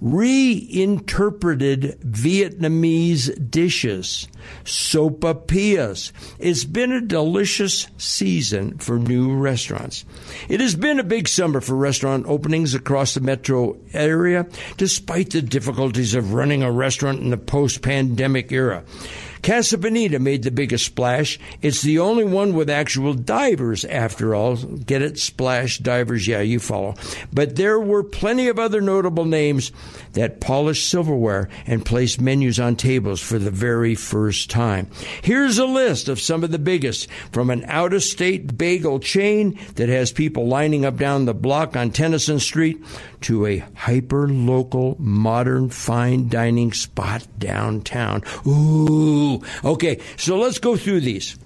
reinterpreted 0.00 2.00
Vietnamese 2.00 3.50
dishes, 3.50 4.28
sopapillas. 4.64 6.12
It's 6.38 6.64
been 6.64 6.92
a 6.92 7.00
delicious 7.00 7.88
season 7.96 8.78
for 8.78 8.98
new 8.98 9.34
restaurants. 9.34 10.04
It 10.48 10.60
has 10.60 10.74
been 10.74 11.00
a 11.00 11.04
big 11.04 11.28
summer 11.28 11.60
for 11.60 11.74
restaurant 11.74 12.26
openings 12.26 12.74
across 12.74 13.14
the 13.14 13.20
metro 13.20 13.76
area, 13.92 14.46
despite 14.76 15.30
the 15.30 15.42
difficulties 15.42 16.14
of 16.14 16.32
running 16.32 16.62
a 16.62 16.70
restaurant 16.70 17.20
in 17.20 17.30
the 17.30 17.36
post 17.36 17.82
pandemic 17.82 18.52
era. 18.52 18.84
Casa 19.42 19.78
Bonita 19.78 20.18
made 20.18 20.42
the 20.42 20.50
biggest 20.50 20.84
splash. 20.84 21.38
It's 21.62 21.82
the 21.82 21.98
only 21.98 22.24
one 22.24 22.54
with 22.54 22.70
actual 22.70 23.14
divers, 23.14 23.84
after 23.84 24.34
all. 24.34 24.56
Get 24.56 25.02
it? 25.02 25.18
Splash 25.18 25.78
divers. 25.78 26.26
Yeah, 26.26 26.40
you 26.40 26.60
follow. 26.60 26.94
But 27.32 27.56
there 27.56 27.78
were 27.78 28.02
plenty 28.02 28.48
of 28.48 28.58
other 28.58 28.80
notable 28.80 29.24
names 29.24 29.72
that 30.18 30.40
polished 30.40 30.88
silverware 30.88 31.48
and 31.66 31.84
placed 31.84 32.20
menus 32.20 32.58
on 32.58 32.74
tables 32.74 33.20
for 33.20 33.38
the 33.38 33.50
very 33.50 33.94
first 33.94 34.50
time. 34.50 34.90
Here's 35.22 35.58
a 35.58 35.64
list 35.64 36.08
of 36.08 36.20
some 36.20 36.42
of 36.42 36.50
the 36.50 36.58
biggest 36.58 37.08
from 37.32 37.50
an 37.50 37.64
out 37.66 37.92
of 37.92 38.02
state 38.02 38.58
bagel 38.58 38.98
chain 38.98 39.58
that 39.76 39.88
has 39.88 40.10
people 40.10 40.48
lining 40.48 40.84
up 40.84 40.96
down 40.96 41.24
the 41.24 41.34
block 41.34 41.76
on 41.76 41.92
Tennyson 41.92 42.40
Street 42.40 42.82
to 43.22 43.46
a 43.46 43.58
hyper 43.74 44.28
local 44.28 44.96
modern 44.98 45.70
fine 45.70 46.28
dining 46.28 46.72
spot 46.72 47.26
downtown. 47.38 48.24
Ooh. 48.46 49.40
Okay, 49.64 50.00
so 50.16 50.36
let's 50.36 50.58
go 50.58 50.76
through 50.76 51.00
these. 51.00 51.38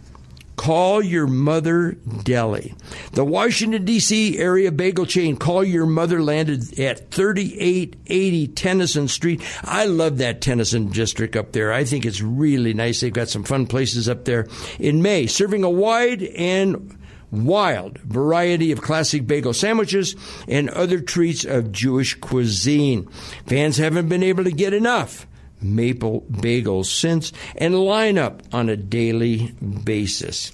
Call 0.63 1.03
Your 1.03 1.27
Mother 1.27 1.97
Deli. 2.23 2.73
The 3.15 3.25
Washington, 3.25 3.85
D.C. 3.85 4.39
area 4.39 4.71
bagel 4.71 5.07
chain 5.07 5.37
Call 5.37 5.65
Your 5.65 5.87
Mother 5.87 6.23
landed 6.23 6.79
at 6.79 7.11
3880 7.11 8.47
Tennyson 8.47 9.09
Street. 9.09 9.43
I 9.65 9.87
love 9.87 10.19
that 10.19 10.41
Tennyson 10.41 10.91
district 10.91 11.35
up 11.35 11.51
there. 11.51 11.73
I 11.73 11.83
think 11.83 12.07
it's 12.07 12.21
really 12.21 12.75
nice. 12.75 13.01
They've 13.01 13.13
got 13.13 13.29
some 13.29 13.43
fun 13.43 13.67
places 13.67 14.09
up 14.09 14.25
there 14.25 14.47
in 14.79 15.03
May, 15.03 15.27
serving 15.27 15.65
a 15.65 15.69
wide 15.69 16.23
and 16.23 16.97
wild 17.33 17.99
variety 17.99 18.71
of 18.71 18.83
classic 18.83 19.27
bagel 19.27 19.55
sandwiches 19.55 20.15
and 20.47 20.71
other 20.71 21.01
treats 21.01 21.45
of 21.45 21.73
Jewish 21.73 22.15
cuisine. 22.21 23.09
Fans 23.49 23.79
haven't 23.79 24.09
been 24.09 24.23
able 24.23 24.45
to 24.45 24.53
get 24.53 24.75
enough 24.75 25.27
maple 25.63 26.23
bagels 26.31 26.87
since 26.87 27.33
and 27.57 27.79
line 27.79 28.19
up 28.19 28.43
on 28.53 28.69
a 28.69 28.77
daily 28.77 29.53
basis. 29.85 30.53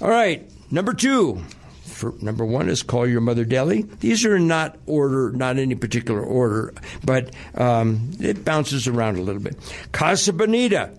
All 0.00 0.08
right, 0.10 0.50
number 0.70 0.94
two. 0.94 1.42
For, 1.84 2.12
number 2.20 2.44
one 2.44 2.68
is 2.68 2.82
call 2.82 3.06
your 3.06 3.20
mother 3.20 3.44
deli. 3.44 3.82
These 3.82 4.24
are 4.24 4.38
not 4.38 4.76
order, 4.86 5.30
not 5.30 5.58
any 5.58 5.76
particular 5.76 6.22
order, 6.22 6.74
but 7.04 7.32
um, 7.54 8.10
it 8.18 8.44
bounces 8.44 8.88
around 8.88 9.16
a 9.16 9.22
little 9.22 9.40
bit. 9.40 9.56
Casa 9.92 10.32
Bonita. 10.32 10.90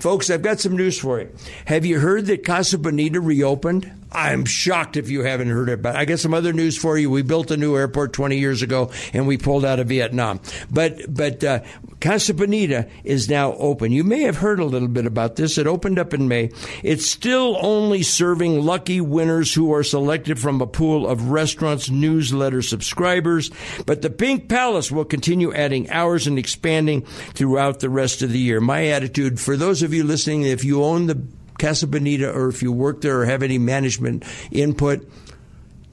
Folks, 0.00 0.30
I've 0.30 0.42
got 0.42 0.58
some 0.58 0.76
news 0.76 0.98
for 0.98 1.20
you. 1.20 1.30
Have 1.66 1.84
you 1.86 2.00
heard 2.00 2.26
that 2.26 2.44
Casa 2.44 2.78
Bonita 2.78 3.20
reopened? 3.20 3.92
I'm 4.12 4.44
shocked 4.44 4.96
if 4.96 5.08
you 5.08 5.22
haven't 5.22 5.50
heard 5.50 5.68
it, 5.68 5.82
but 5.82 5.96
I 5.96 6.04
got 6.04 6.18
some 6.18 6.34
other 6.34 6.52
news 6.52 6.76
for 6.76 6.98
you. 6.98 7.10
We 7.10 7.22
built 7.22 7.50
a 7.50 7.56
new 7.56 7.76
airport 7.76 8.12
20 8.12 8.38
years 8.38 8.62
ago 8.62 8.90
and 9.12 9.26
we 9.26 9.38
pulled 9.38 9.64
out 9.64 9.80
of 9.80 9.88
Vietnam. 9.88 10.40
But, 10.70 11.12
but, 11.12 11.44
uh, 11.44 11.60
Casa 12.00 12.32
Bonita 12.32 12.88
is 13.04 13.28
now 13.28 13.52
open. 13.54 13.92
You 13.92 14.04
may 14.04 14.22
have 14.22 14.38
heard 14.38 14.58
a 14.58 14.64
little 14.64 14.88
bit 14.88 15.04
about 15.04 15.36
this. 15.36 15.58
It 15.58 15.66
opened 15.66 15.98
up 15.98 16.14
in 16.14 16.28
May. 16.28 16.50
It's 16.82 17.04
still 17.04 17.58
only 17.60 18.02
serving 18.02 18.64
lucky 18.64 19.02
winners 19.02 19.52
who 19.52 19.72
are 19.74 19.82
selected 19.82 20.38
from 20.38 20.62
a 20.62 20.66
pool 20.66 21.06
of 21.06 21.30
restaurants 21.30 21.90
newsletter 21.90 22.62
subscribers. 22.62 23.50
But 23.84 24.00
the 24.00 24.08
Pink 24.08 24.48
Palace 24.48 24.90
will 24.90 25.04
continue 25.04 25.52
adding 25.52 25.90
hours 25.90 26.26
and 26.26 26.38
expanding 26.38 27.02
throughout 27.02 27.80
the 27.80 27.90
rest 27.90 28.22
of 28.22 28.32
the 28.32 28.38
year. 28.38 28.60
My 28.60 28.86
attitude 28.86 29.38
for 29.38 29.56
those 29.56 29.82
of 29.82 29.92
you 29.92 30.02
listening, 30.02 30.42
if 30.42 30.64
you 30.64 30.82
own 30.82 31.06
the 31.06 31.22
Casa 31.60 31.86
Bonita 31.86 32.32
or 32.32 32.48
if 32.48 32.62
you 32.62 32.72
work 32.72 33.02
there 33.02 33.20
or 33.20 33.26
have 33.26 33.42
any 33.42 33.58
management 33.58 34.24
input, 34.50 35.08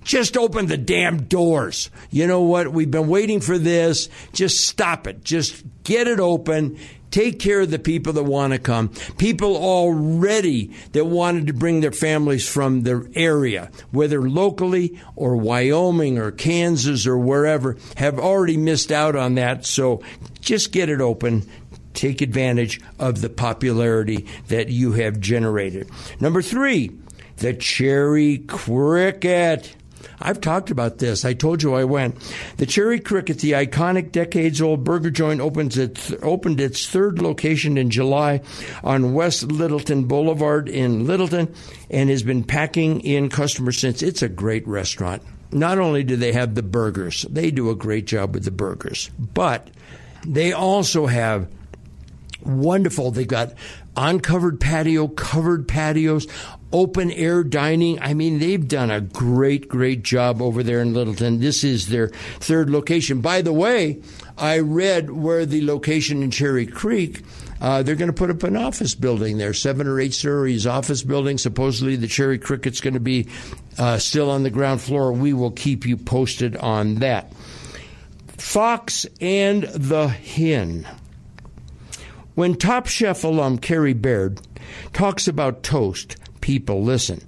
just 0.07 0.37
open 0.37 0.67
the 0.67 0.77
damn 0.77 1.23
doors. 1.23 1.89
You 2.09 2.27
know 2.27 2.41
what? 2.41 2.71
We've 2.71 2.89
been 2.89 3.09
waiting 3.09 3.41
for 3.41 3.57
this. 3.57 4.07
Just 4.31 4.65
stop 4.65 5.05
it. 5.05 5.23
Just 5.23 5.63
get 5.83 6.07
it 6.07 6.21
open. 6.21 6.79
Take 7.11 7.39
care 7.39 7.61
of 7.61 7.71
the 7.71 7.79
people 7.79 8.13
that 8.13 8.23
want 8.23 8.53
to 8.53 8.59
come. 8.59 8.89
People 9.17 9.57
already 9.57 10.73
that 10.93 11.05
wanted 11.05 11.47
to 11.47 11.53
bring 11.53 11.81
their 11.81 11.91
families 11.91 12.47
from 12.47 12.83
their 12.83 13.03
area, 13.15 13.69
whether 13.91 14.21
locally 14.21 14.99
or 15.15 15.35
Wyoming 15.35 16.17
or 16.17 16.31
Kansas 16.31 17.05
or 17.05 17.17
wherever, 17.17 17.77
have 17.97 18.17
already 18.17 18.57
missed 18.57 18.91
out 18.91 19.15
on 19.15 19.35
that. 19.35 19.65
So 19.65 20.01
just 20.39 20.71
get 20.71 20.89
it 20.89 21.01
open 21.01 21.49
take 21.97 22.21
advantage 22.21 22.79
of 22.99 23.21
the 23.21 23.29
popularity 23.29 24.25
that 24.47 24.69
you 24.69 24.93
have 24.93 25.19
generated. 25.19 25.89
Number 26.19 26.41
three, 26.41 26.91
the 27.37 27.53
cherry 27.53 28.37
cricket. 28.39 29.75
I've 30.19 30.41
talked 30.41 30.71
about 30.71 30.97
this. 30.97 31.25
I 31.25 31.33
told 31.33 31.61
you 31.61 31.75
I 31.75 31.83
went. 31.83 32.15
The 32.57 32.65
Cherry 32.65 32.99
Cricket, 32.99 33.39
the 33.39 33.51
iconic 33.51 34.11
decades 34.11 34.61
old 34.61 34.83
burger 34.83 35.11
joint, 35.11 35.41
opens 35.41 35.77
its, 35.77 36.11
opened 36.23 36.59
its 36.59 36.87
third 36.87 37.21
location 37.21 37.77
in 37.77 37.89
July 37.89 38.41
on 38.83 39.13
West 39.13 39.43
Littleton 39.43 40.05
Boulevard 40.05 40.69
in 40.69 41.05
Littleton 41.05 41.53
and 41.89 42.09
has 42.09 42.23
been 42.23 42.43
packing 42.43 43.01
in 43.01 43.29
customers 43.29 43.77
since. 43.77 44.01
It's 44.01 44.21
a 44.21 44.29
great 44.29 44.67
restaurant. 44.67 45.21
Not 45.51 45.77
only 45.77 46.03
do 46.03 46.15
they 46.15 46.33
have 46.33 46.55
the 46.55 46.63
burgers, 46.63 47.25
they 47.29 47.51
do 47.51 47.69
a 47.69 47.75
great 47.75 48.05
job 48.05 48.33
with 48.33 48.43
the 48.43 48.51
burgers, 48.51 49.09
but 49.19 49.69
they 50.25 50.51
also 50.51 51.05
have 51.05 51.47
wonderful. 52.47 53.11
They've 53.11 53.27
got 53.27 53.53
uncovered 53.95 54.59
patio, 54.59 55.07
covered 55.07 55.67
patios, 55.67 56.27
open 56.71 57.11
air 57.11 57.43
dining. 57.43 57.99
I 58.01 58.13
mean, 58.13 58.39
they've 58.39 58.67
done 58.67 58.91
a 58.91 59.01
great, 59.01 59.67
great 59.67 60.03
job 60.03 60.41
over 60.41 60.63
there 60.63 60.81
in 60.81 60.93
Littleton. 60.93 61.39
This 61.39 61.63
is 61.63 61.87
their 61.87 62.09
third 62.39 62.69
location. 62.69 63.21
By 63.21 63.41
the 63.41 63.53
way, 63.53 64.01
I 64.37 64.59
read 64.59 65.11
where 65.11 65.45
the 65.45 65.65
location 65.65 66.23
in 66.23 66.31
Cherry 66.31 66.65
Creek. 66.65 67.23
Uh, 67.59 67.81
they're 67.81 67.95
going 67.95 68.11
to 68.11 68.13
put 68.13 68.29
up 68.29 68.43
an 68.43 68.55
office 68.55 68.93
building 68.93 69.39
there, 69.39 69.53
seven 69.53 69.87
or 69.87 69.99
eight 69.99 70.13
stories 70.13 70.67
office 70.67 71.01
building. 71.01 71.39
Supposedly, 71.39 71.95
the 71.95 72.07
Cherry 72.07 72.37
Cricket's 72.37 72.81
going 72.81 72.93
to 72.93 72.99
be 72.99 73.27
uh, 73.79 73.97
still 73.97 74.29
on 74.29 74.43
the 74.43 74.51
ground 74.51 74.79
floor. 74.79 75.11
We 75.11 75.33
will 75.33 75.51
keep 75.51 75.85
you 75.85 75.97
posted 75.97 76.55
on 76.55 76.95
that. 76.95 77.33
Fox 78.37 79.07
and 79.19 79.63
the 79.63 80.07
Hen. 80.07 80.87
When 82.37 82.53
Top 82.53 82.85
Chef 82.85 83.23
alum 83.23 83.57
Carrie 83.57 83.93
Baird 83.93 84.39
talks 84.93 85.27
about 85.27 85.63
toast, 85.63 86.17
people 86.39 86.83
listen. 86.83 87.19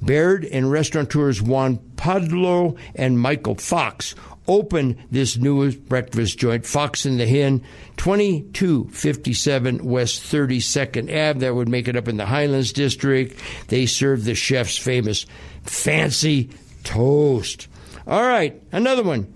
Baird 0.00 0.46
and 0.46 0.72
restaurateurs 0.72 1.42
Juan 1.42 1.76
Padro 1.96 2.74
and 2.94 3.20
Michael 3.20 3.56
Fox 3.56 4.14
open 4.48 4.96
this 5.10 5.36
newest 5.36 5.84
breakfast 5.84 6.38
joint, 6.38 6.64
Fox 6.64 7.04
and 7.04 7.20
the 7.20 7.26
Hen, 7.26 7.62
2257 7.98 9.84
West 9.84 10.22
32nd 10.22 11.10
Ave. 11.10 11.40
That 11.40 11.54
would 11.54 11.68
make 11.68 11.86
it 11.86 11.94
up 11.94 12.08
in 12.08 12.16
the 12.16 12.24
Highlands 12.24 12.72
District. 12.72 13.38
They 13.68 13.84
serve 13.84 14.24
the 14.24 14.34
chef's 14.34 14.78
famous 14.78 15.26
fancy 15.64 16.48
toast. 16.84 17.68
All 18.06 18.22
right, 18.22 18.62
another 18.72 19.02
one. 19.02 19.30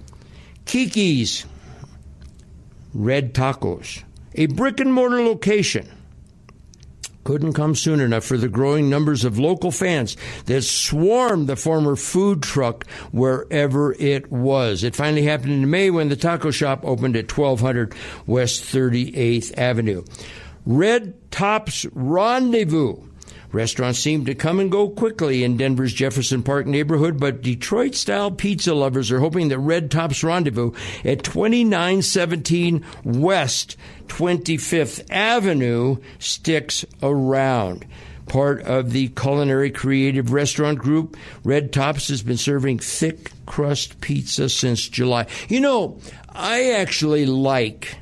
Kiki's 0.65 1.45
Red 2.95 3.35
Tacos. 3.35 4.05
A 4.35 4.47
brick 4.47 4.81
and 4.81 4.93
mortar 4.93 5.23
location 5.23 5.89
couldn't 7.29 7.53
come 7.53 7.75
soon 7.75 8.01
enough 8.01 8.25
for 8.25 8.39
the 8.39 8.49
growing 8.49 8.89
numbers 8.89 9.23
of 9.23 9.39
local 9.39 9.71
fans 9.71 10.17
that 10.47 10.63
swarmed 10.63 11.47
the 11.47 11.57
former 11.57 11.95
food 11.95 12.43
truck 12.43 12.87
wherever 13.13 13.93
it 13.99 14.33
was. 14.33 14.83
It 14.83 14.97
finally 14.97 15.25
happened 15.25 15.53
in 15.53 15.69
May 15.69 15.91
when 15.91 16.09
the 16.09 16.17
taco 16.17 16.51
shop 16.51 16.81
opened 16.85 17.17
at 17.17 17.31
1200 17.31 17.95
West 18.27 18.63
38th 18.63 19.59
Avenue. 19.59 20.05
Red 20.65 21.31
Top's 21.31 21.85
Rendezvous 21.93 23.08
Restaurants 23.51 23.99
seem 23.99 24.27
to 24.27 24.35
come 24.35 24.61
and 24.61 24.71
go 24.71 24.91
quickly 24.91 25.43
in 25.43 25.57
Denver's 25.57 25.95
Jefferson 25.95 26.43
Park 26.43 26.67
neighborhood, 26.67 27.19
but 27.19 27.43
Detroit 27.43 27.95
style 27.95 28.31
pizza 28.31 28.75
lovers 28.75 29.11
are 29.11 29.21
hoping 29.21 29.49
that 29.49 29.59
Red 29.59 29.91
Top's 29.91 30.23
Rendezvous 30.23 30.73
at 31.05 31.23
2917 31.23 32.85
West 33.05 33.77
25th 34.09 35.07
Avenue 35.11 35.97
sticks 36.19 36.85
around 37.03 37.87
part 38.29 38.61
of 38.63 38.93
the 38.93 39.09
culinary 39.09 39.71
creative 39.71 40.33
restaurant 40.33 40.79
group. 40.79 41.17
Red 41.43 41.73
Tops 41.73 42.09
has 42.09 42.23
been 42.23 42.37
serving 42.37 42.79
thick 42.79 43.33
crust 43.47 44.01
pizza 44.03 44.49
since 44.51 44.87
July. 44.87 45.27
You 45.49 45.61
know, 45.61 45.99
I 46.29 46.73
actually 46.73 47.25
like 47.25 47.97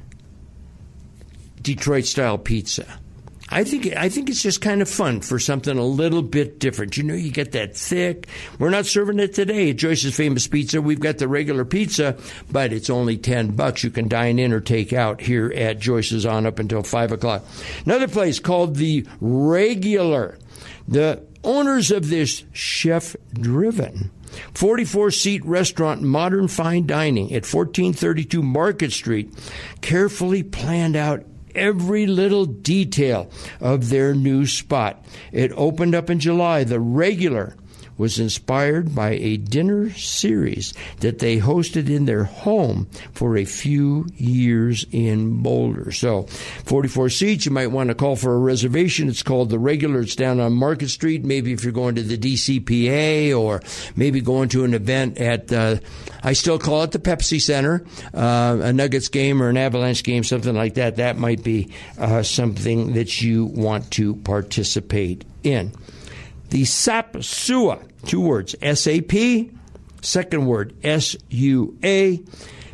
Detroit 1.62 2.04
style 2.04 2.38
pizza. 2.38 2.86
I 3.48 3.62
think 3.62 3.86
I 3.96 4.08
think 4.08 4.28
it's 4.28 4.42
just 4.42 4.60
kind 4.60 4.82
of 4.82 4.88
fun 4.88 5.20
for 5.20 5.38
something 5.38 5.78
a 5.78 5.84
little 5.84 6.22
bit 6.22 6.58
different. 6.58 6.96
You 6.96 7.04
know, 7.04 7.14
you 7.14 7.30
get 7.30 7.52
that 7.52 7.76
thick. 7.76 8.26
We're 8.58 8.70
not 8.70 8.86
serving 8.86 9.20
it 9.20 9.34
today 9.34 9.70
at 9.70 9.76
Joyce's 9.76 10.16
Famous 10.16 10.48
Pizza. 10.48 10.82
We've 10.82 10.98
got 10.98 11.18
the 11.18 11.28
regular 11.28 11.64
pizza, 11.64 12.18
but 12.50 12.72
it's 12.72 12.90
only 12.90 13.16
ten 13.16 13.52
bucks. 13.54 13.84
You 13.84 13.90
can 13.90 14.08
dine 14.08 14.40
in 14.40 14.52
or 14.52 14.60
take 14.60 14.92
out 14.92 15.20
here 15.20 15.52
at 15.54 15.78
Joyce's 15.78 16.26
on 16.26 16.44
up 16.44 16.58
until 16.58 16.82
five 16.82 17.12
o'clock. 17.12 17.44
Another 17.84 18.08
place 18.08 18.40
called 18.40 18.76
the 18.76 19.06
Regular. 19.20 20.38
The 20.88 21.22
owners 21.44 21.92
of 21.92 22.08
this 22.08 22.44
chef-driven 22.52 24.10
44 24.54 25.10
seat 25.12 25.44
restaurant, 25.44 26.02
modern 26.02 26.48
fine 26.48 26.86
dining 26.86 27.26
at 27.26 27.46
1432 27.46 28.42
Market 28.42 28.92
Street, 28.92 29.32
carefully 29.80 30.42
planned 30.42 30.96
out 30.96 31.24
every 31.56 32.06
little 32.06 32.44
detail 32.46 33.30
of 33.60 33.88
their 33.88 34.14
new 34.14 34.46
spot. 34.46 35.04
It 35.32 35.52
opened 35.56 35.94
up 35.94 36.10
in 36.10 36.20
July. 36.20 36.64
The 36.64 36.80
regular 36.80 37.56
was 37.98 38.18
inspired 38.18 38.94
by 38.94 39.10
a 39.10 39.36
dinner 39.36 39.90
series 39.90 40.74
that 41.00 41.18
they 41.18 41.38
hosted 41.38 41.88
in 41.88 42.04
their 42.04 42.24
home 42.24 42.88
for 43.12 43.36
a 43.36 43.44
few 43.44 44.06
years 44.16 44.84
in 44.92 45.42
Boulder. 45.42 45.92
So, 45.92 46.22
44 46.22 47.10
seats, 47.10 47.46
you 47.46 47.52
might 47.52 47.68
want 47.68 47.88
to 47.88 47.94
call 47.94 48.16
for 48.16 48.34
a 48.34 48.38
reservation. 48.38 49.08
It's 49.08 49.22
called 49.22 49.50
The 49.50 49.58
Regular. 49.58 50.00
It's 50.00 50.16
down 50.16 50.40
on 50.40 50.52
Market 50.52 50.88
Street. 50.88 51.24
Maybe 51.24 51.52
if 51.52 51.64
you're 51.64 51.72
going 51.72 51.94
to 51.96 52.02
the 52.02 52.18
DCPA 52.18 53.38
or 53.38 53.62
maybe 53.94 54.20
going 54.20 54.48
to 54.50 54.64
an 54.64 54.74
event 54.74 55.18
at, 55.18 55.52
uh, 55.52 55.76
I 56.22 56.34
still 56.34 56.58
call 56.58 56.82
it 56.82 56.92
the 56.92 56.98
Pepsi 56.98 57.40
Center, 57.40 57.84
uh, 58.12 58.58
a 58.62 58.72
Nuggets 58.72 59.08
game 59.08 59.42
or 59.42 59.48
an 59.48 59.56
Avalanche 59.56 60.02
game, 60.02 60.24
something 60.24 60.54
like 60.54 60.74
that. 60.74 60.96
That 60.96 61.16
might 61.16 61.42
be 61.42 61.72
uh, 61.98 62.22
something 62.22 62.94
that 62.94 63.22
you 63.22 63.46
want 63.46 63.90
to 63.92 64.16
participate 64.16 65.24
in. 65.42 65.72
The 66.50 66.64
SAP-SUA, 66.64 67.80
two 68.06 68.20
words, 68.20 68.54
S-A-P, 68.62 69.50
second 70.02 70.46
word, 70.46 70.74
S-U-A. 70.82 72.22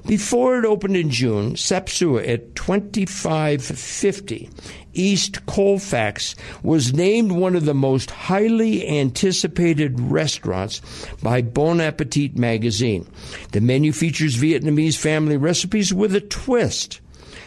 Before 0.07 0.59
it 0.59 0.65
opened 0.65 0.97
in 0.97 1.11
June, 1.11 1.57
SAP-SUA 1.57 2.23
at 2.25 2.55
2550 2.57 4.51
East 4.95 5.47
Colfax 5.47 6.35
was 6.63 6.93
named 6.93 7.33
one 7.33 7.57
of 7.57 7.65
the 7.65 7.75
most 7.75 8.11
highly 8.11 8.87
anticipated 8.87 9.99
restaurants 10.01 10.83
by 11.23 11.41
Bon 11.41 11.81
Appetit 11.81 12.37
magazine. 12.37 13.09
The 13.53 13.61
menu 13.61 13.93
features 13.93 14.37
Vietnamese 14.37 14.97
family 14.97 15.37
recipes 15.37 15.95
with 15.95 16.15
a 16.15 16.21
twist 16.21 17.01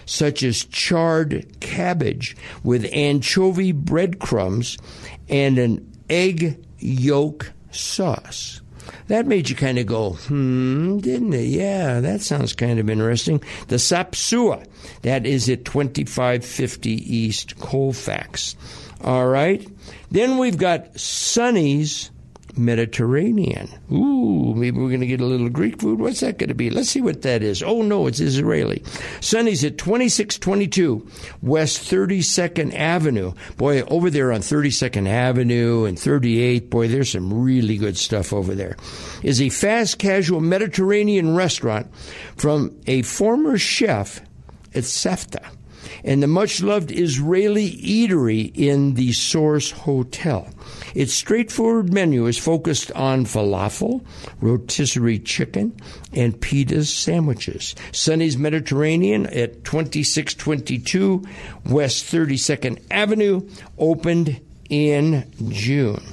such 0.06 0.44
as 0.44 0.66
charred 0.66 1.60
cabbage 1.60 2.36
with 2.64 2.88
anchovy 2.94 3.72
breadcrumbs 3.72 4.78
and 5.30 5.58
an 5.58 5.95
egg 6.10 6.64
yolk 6.80 7.52
sauce. 7.72 8.62
That 9.08 9.28
made 9.28 9.50
you 9.50 9.56
kind 9.56 9.78
of 9.78 9.86
go, 9.86 10.12
hmm, 10.12 10.98
didn't 11.00 11.34
it? 11.34 11.48
Yeah, 11.48 12.00
that 12.02 12.22
sounds 12.22 12.54
kind 12.54 12.80
of 12.80 12.90
interesting. 12.90 13.42
The 13.68 13.80
SAP-SUA, 13.80 14.64
that 15.04 15.26
is 15.26 15.50
at 15.50 15.66
2550 15.66 16.92
East 16.92 17.60
Colfax. 17.60 18.56
All 19.02 19.28
right. 19.28 19.68
Then 20.12 20.38
we've 20.38 20.58
got 20.58 21.00
Sonny's 21.00 22.12
Mediterranean. 22.58 23.70
Ooh, 23.92 24.54
maybe 24.56 24.80
we're 24.80 24.90
going 24.90 25.02
to 25.02 25.08
get 25.08 25.22
a 25.22 25.26
little 25.26 25.50
Greek 25.50 25.80
food. 25.80 26.00
What's 26.00 26.22
that 26.22 26.38
going 26.38 26.50
to 26.50 26.56
be? 26.56 26.70
Let's 26.70 26.90
see 26.90 27.02
what 27.02 27.22
that 27.24 27.44
is. 27.44 27.62
Oh, 27.62 27.82
no, 27.82 28.08
it's 28.08 28.20
Israeli. 28.20 28.84
Sonny's 29.22 29.64
at 29.64 29.78
2622 29.78 31.08
West 31.42 31.90
32nd 31.92 32.74
Avenue. 32.74 33.34
Boy, 33.58 33.82
over 33.84 34.10
there 34.10 34.32
on 34.32 34.42
32nd 34.42 35.08
Avenue 35.08 35.86
and 35.86 35.98
38th, 35.98 36.70
boy, 36.70 36.88
there's 36.88 37.12
some 37.12 37.44
really 37.44 37.78
good 37.78 37.98
stuff 37.98 38.34
over 38.34 38.56
there. 38.56 38.76
Is 39.24 39.42
a 39.42 39.50
fast 39.50 40.00
casual 40.00 40.42
Mediterranean 40.42 41.36
restaurant 41.36 41.94
from 42.38 42.80
a 42.88 43.02
former 43.02 43.58
chef 43.58 44.22
at 44.74 44.84
Safta 44.84 45.46
and 46.04 46.22
the 46.22 46.28
much 46.28 46.62
loved 46.62 46.92
Israeli 46.92 47.72
eatery 47.78 48.52
in 48.56 48.94
the 48.94 49.12
Source 49.14 49.72
Hotel. 49.72 50.48
Its 50.94 51.14
straightforward 51.14 51.94
menu 51.94 52.26
is 52.26 52.38
focused 52.38 52.92
on 52.92 53.26
falafel, 53.26 54.06
rotisserie 54.40 55.20
chicken, 55.20 55.76
and 56.14 56.40
pitas 56.40 56.88
sandwiches. 56.88 57.76
Sunny's 57.92 58.38
Mediterranean 58.38 59.26
at 59.28 59.64
2622 59.64 61.24
West 61.66 62.06
32nd 62.06 62.82
Avenue 62.92 63.42
opened 63.78 64.40
in 64.70 65.32
June. 65.50 66.04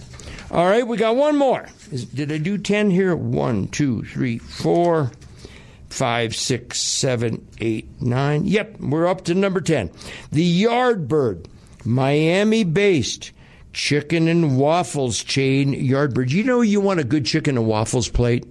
All 0.51 0.67
right, 0.67 0.87
we 0.87 0.97
got 0.97 1.17
one 1.17 1.37
more. 1.37 1.69
did 2.15 2.31
I 2.31 2.39
do 2.39 2.59
10 2.59 2.91
here? 2.91 3.17
One, 3.17 3.69
two, 3.69 4.05
three, 4.05 4.39
four 4.39 5.11
five, 5.93 6.35
six, 6.35 6.81
seven, 6.81 7.47
eight, 7.61 7.87
nine. 8.01 8.47
Yep, 8.47 8.81
we're 8.81 9.07
up 9.07 9.25
to 9.25 9.35
number 9.35 9.61
10. 9.61 9.91
The 10.33 10.65
Yardbird, 10.65 11.47
Miami 11.85 12.65
based 12.65 13.33
chicken 13.73 14.29
and 14.29 14.59
waffles 14.59 15.23
chain 15.23 15.75
Yardbird. 15.75 16.31
You 16.31 16.45
know 16.45 16.61
you 16.61 16.81
want 16.81 17.01
a 17.01 17.05
good 17.05 17.25
chicken 17.25 17.57
and 17.57 17.67
waffles 17.67 18.09
plate? 18.09 18.45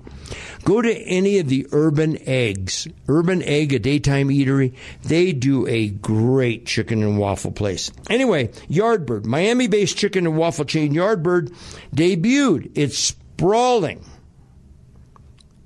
Go 0.64 0.82
to 0.82 0.94
any 0.94 1.40
of 1.40 1.50
the 1.50 1.68
Urban 1.72 2.18
Eggs, 2.28 2.88
Urban 3.08 3.42
Egg, 3.44 3.74
a 3.74 3.80
daytime 3.80 4.30
eatery. 4.30 4.74
They 5.04 5.34
do 5.34 5.68
a 5.68 5.90
great 5.90 6.66
chicken 6.66 7.04
and 7.04 7.18
waffle 7.18 7.52
place. 7.52 7.92
Anyway, 8.10 8.48
Yardbird, 8.70 9.26
Miami 9.26 9.68
based 9.68 9.98
chicken 9.98 10.26
and 10.28 10.38
waffle 10.38 10.66
chain 10.66 10.94
Yardbird 10.94 11.54
debuted 11.94 12.72
its 12.76 12.98
sprawling 12.98 14.06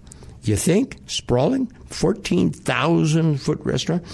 You 0.46 0.56
think? 0.56 0.98
Sprawling? 1.06 1.66
14,000 1.90 3.40
foot 3.40 3.60
restaurant? 3.64 4.04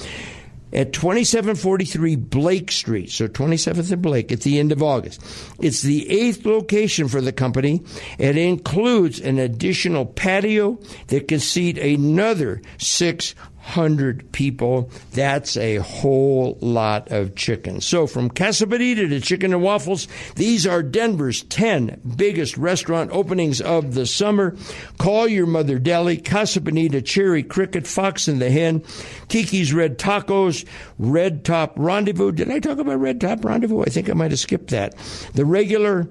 At 0.72 0.94
2743 0.94 2.16
Blake 2.16 2.72
Street, 2.72 3.10
so 3.10 3.28
27th 3.28 3.92
and 3.92 4.00
Blake, 4.00 4.32
at 4.32 4.40
the 4.40 4.58
end 4.58 4.72
of 4.72 4.82
August. 4.82 5.22
It's 5.60 5.82
the 5.82 6.10
eighth 6.10 6.46
location 6.46 7.08
for 7.08 7.20
the 7.20 7.32
company. 7.32 7.82
It 8.18 8.38
includes 8.38 9.20
an 9.20 9.38
additional 9.38 10.06
patio 10.06 10.78
that 11.08 11.28
can 11.28 11.40
seat 11.40 11.76
another 11.76 12.62
six 12.78 13.34
hundred 13.62 14.30
people. 14.32 14.90
That's 15.12 15.56
a 15.56 15.76
whole 15.76 16.58
lot 16.60 17.12
of 17.12 17.36
chicken. 17.36 17.80
So 17.80 18.08
from 18.08 18.28
Casa 18.28 18.66
Bonita 18.66 19.08
to 19.08 19.20
Chicken 19.20 19.52
and 19.52 19.62
Waffles, 19.62 20.08
these 20.34 20.66
are 20.66 20.82
Denver's 20.82 21.44
10 21.44 22.00
biggest 22.16 22.58
restaurant 22.58 23.12
openings 23.12 23.60
of 23.60 23.94
the 23.94 24.04
summer. 24.04 24.56
Call 24.98 25.28
your 25.28 25.46
mother 25.46 25.78
deli, 25.78 26.16
Casa 26.16 26.60
Bonita, 26.60 27.00
Cherry 27.00 27.44
Cricket, 27.44 27.86
Fox 27.86 28.26
and 28.26 28.42
the 28.42 28.50
Hen, 28.50 28.82
Kiki's 29.28 29.72
Red 29.72 29.96
Tacos, 29.96 30.66
Red 30.98 31.44
Top 31.44 31.74
Rendezvous. 31.76 32.32
Did 32.32 32.50
I 32.50 32.58
talk 32.58 32.78
about 32.78 32.98
Red 33.00 33.20
Top 33.20 33.44
Rendezvous? 33.44 33.82
I 33.82 33.90
think 33.90 34.10
I 34.10 34.14
might 34.14 34.32
have 34.32 34.40
skipped 34.40 34.70
that. 34.70 34.96
The 35.34 35.44
regular, 35.44 36.08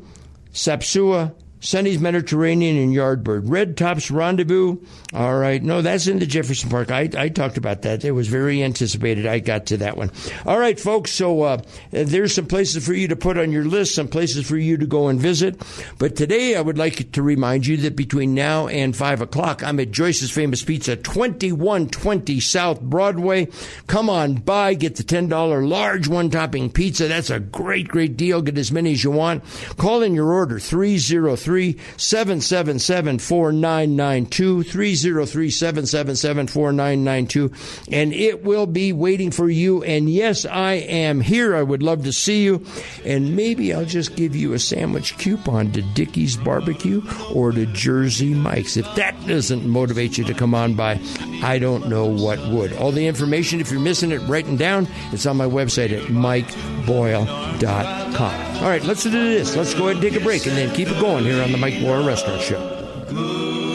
SAP-SUA, 0.53 1.33
Sonny's 1.61 1.99
Mediterranean 1.99 2.75
and 2.75 2.91
Yardbird. 2.91 3.43
Red 3.45 3.77
Tops 3.77 4.09
Rendezvous. 4.09 4.77
All 5.13 5.37
right. 5.37 5.61
No, 5.61 5.83
that's 5.83 6.07
in 6.07 6.17
the 6.17 6.25
Jefferson 6.25 6.71
Park. 6.71 6.89
I, 6.89 7.07
I 7.15 7.29
talked 7.29 7.57
about 7.57 7.83
that. 7.83 8.03
It 8.03 8.11
was 8.11 8.27
very 8.27 8.63
anticipated. 8.63 9.27
I 9.27 9.39
got 9.39 9.67
to 9.67 9.77
that 9.77 9.95
one. 9.95 10.11
All 10.47 10.57
right, 10.57 10.79
folks. 10.79 11.11
So 11.11 11.43
uh, 11.43 11.61
there's 11.91 12.33
some 12.33 12.47
places 12.47 12.83
for 12.83 12.93
you 12.93 13.07
to 13.09 13.15
put 13.15 13.37
on 13.37 13.51
your 13.51 13.63
list, 13.63 13.93
some 13.93 14.07
places 14.07 14.47
for 14.47 14.57
you 14.57 14.75
to 14.77 14.87
go 14.87 15.07
and 15.07 15.19
visit. 15.19 15.61
But 15.99 16.15
today 16.15 16.55
I 16.55 16.61
would 16.61 16.79
like 16.79 17.11
to 17.11 17.21
remind 17.21 17.67
you 17.67 17.77
that 17.77 17.95
between 17.95 18.33
now 18.33 18.67
and 18.67 18.95
5 18.95 19.21
o'clock, 19.21 19.63
I'm 19.63 19.79
at 19.79 19.91
Joyce's 19.91 20.31
Famous 20.31 20.63
Pizza, 20.63 20.95
2120 20.95 22.39
South 22.39 22.81
Broadway. 22.81 23.49
Come 23.85 24.09
on 24.09 24.33
by, 24.35 24.73
get 24.73 24.95
the 24.95 25.03
$10 25.03 25.69
large 25.69 26.07
one 26.07 26.31
topping 26.31 26.71
pizza. 26.71 27.07
That's 27.07 27.29
a 27.29 27.39
great, 27.39 27.87
great 27.87 28.17
deal. 28.17 28.41
Get 28.41 28.57
as 28.57 28.71
many 28.71 28.93
as 28.93 29.03
you 29.03 29.11
want. 29.11 29.43
Call 29.77 30.01
in 30.01 30.15
your 30.15 30.31
order, 30.33 30.57
303 30.57 31.50
777 31.59 33.19
4992. 33.19 34.63
303 34.63 35.49
777 35.49 36.47
4992. 36.47 37.51
And 37.91 38.13
it 38.13 38.43
will 38.43 38.65
be 38.65 38.93
waiting 38.93 39.31
for 39.31 39.49
you. 39.49 39.83
And 39.83 40.09
yes, 40.09 40.45
I 40.45 40.73
am 40.73 41.21
here. 41.21 41.55
I 41.55 41.63
would 41.63 41.83
love 41.83 42.03
to 42.03 42.13
see 42.13 42.43
you. 42.43 42.65
And 43.03 43.35
maybe 43.35 43.73
I'll 43.73 43.85
just 43.85 44.15
give 44.15 44.35
you 44.35 44.53
a 44.53 44.59
sandwich 44.59 45.17
coupon 45.17 45.71
to 45.73 45.81
Dickey's 45.81 46.37
Barbecue 46.37 47.01
or 47.33 47.51
to 47.51 47.65
Jersey 47.67 48.33
Mike's. 48.33 48.77
If 48.77 48.93
that 48.95 49.15
doesn't 49.27 49.67
motivate 49.67 50.17
you 50.17 50.23
to 50.25 50.33
come 50.33 50.55
on 50.55 50.75
by, 50.75 50.99
I 51.43 51.59
don't 51.59 51.89
know 51.89 52.05
what 52.05 52.39
would. 52.49 52.73
All 52.73 52.91
the 52.91 53.07
information, 53.07 53.59
if 53.59 53.71
you're 53.71 53.79
missing 53.79 54.11
it, 54.11 54.19
writing 54.27 54.57
down, 54.57 54.87
it's 55.11 55.25
on 55.25 55.37
my 55.37 55.45
website 55.45 55.91
at 55.91 56.07
mikeboyle.com. 56.09 57.61
All 58.61 58.69
right, 58.69 58.83
let's 58.83 59.03
do 59.03 59.09
this. 59.09 59.55
Let's 59.55 59.73
go 59.73 59.87
ahead 59.87 60.03
and 60.03 60.03
take 60.03 60.21
a 60.21 60.23
break 60.23 60.45
and 60.45 60.55
then 60.55 60.73
keep 60.75 60.87
it 60.87 60.99
going 61.01 61.23
here 61.23 61.40
on 61.41 61.51
the 61.51 61.57
Mike 61.57 61.81
Boyle 61.81 62.03
Restaurant 62.05 62.41
Show. 62.41 63.70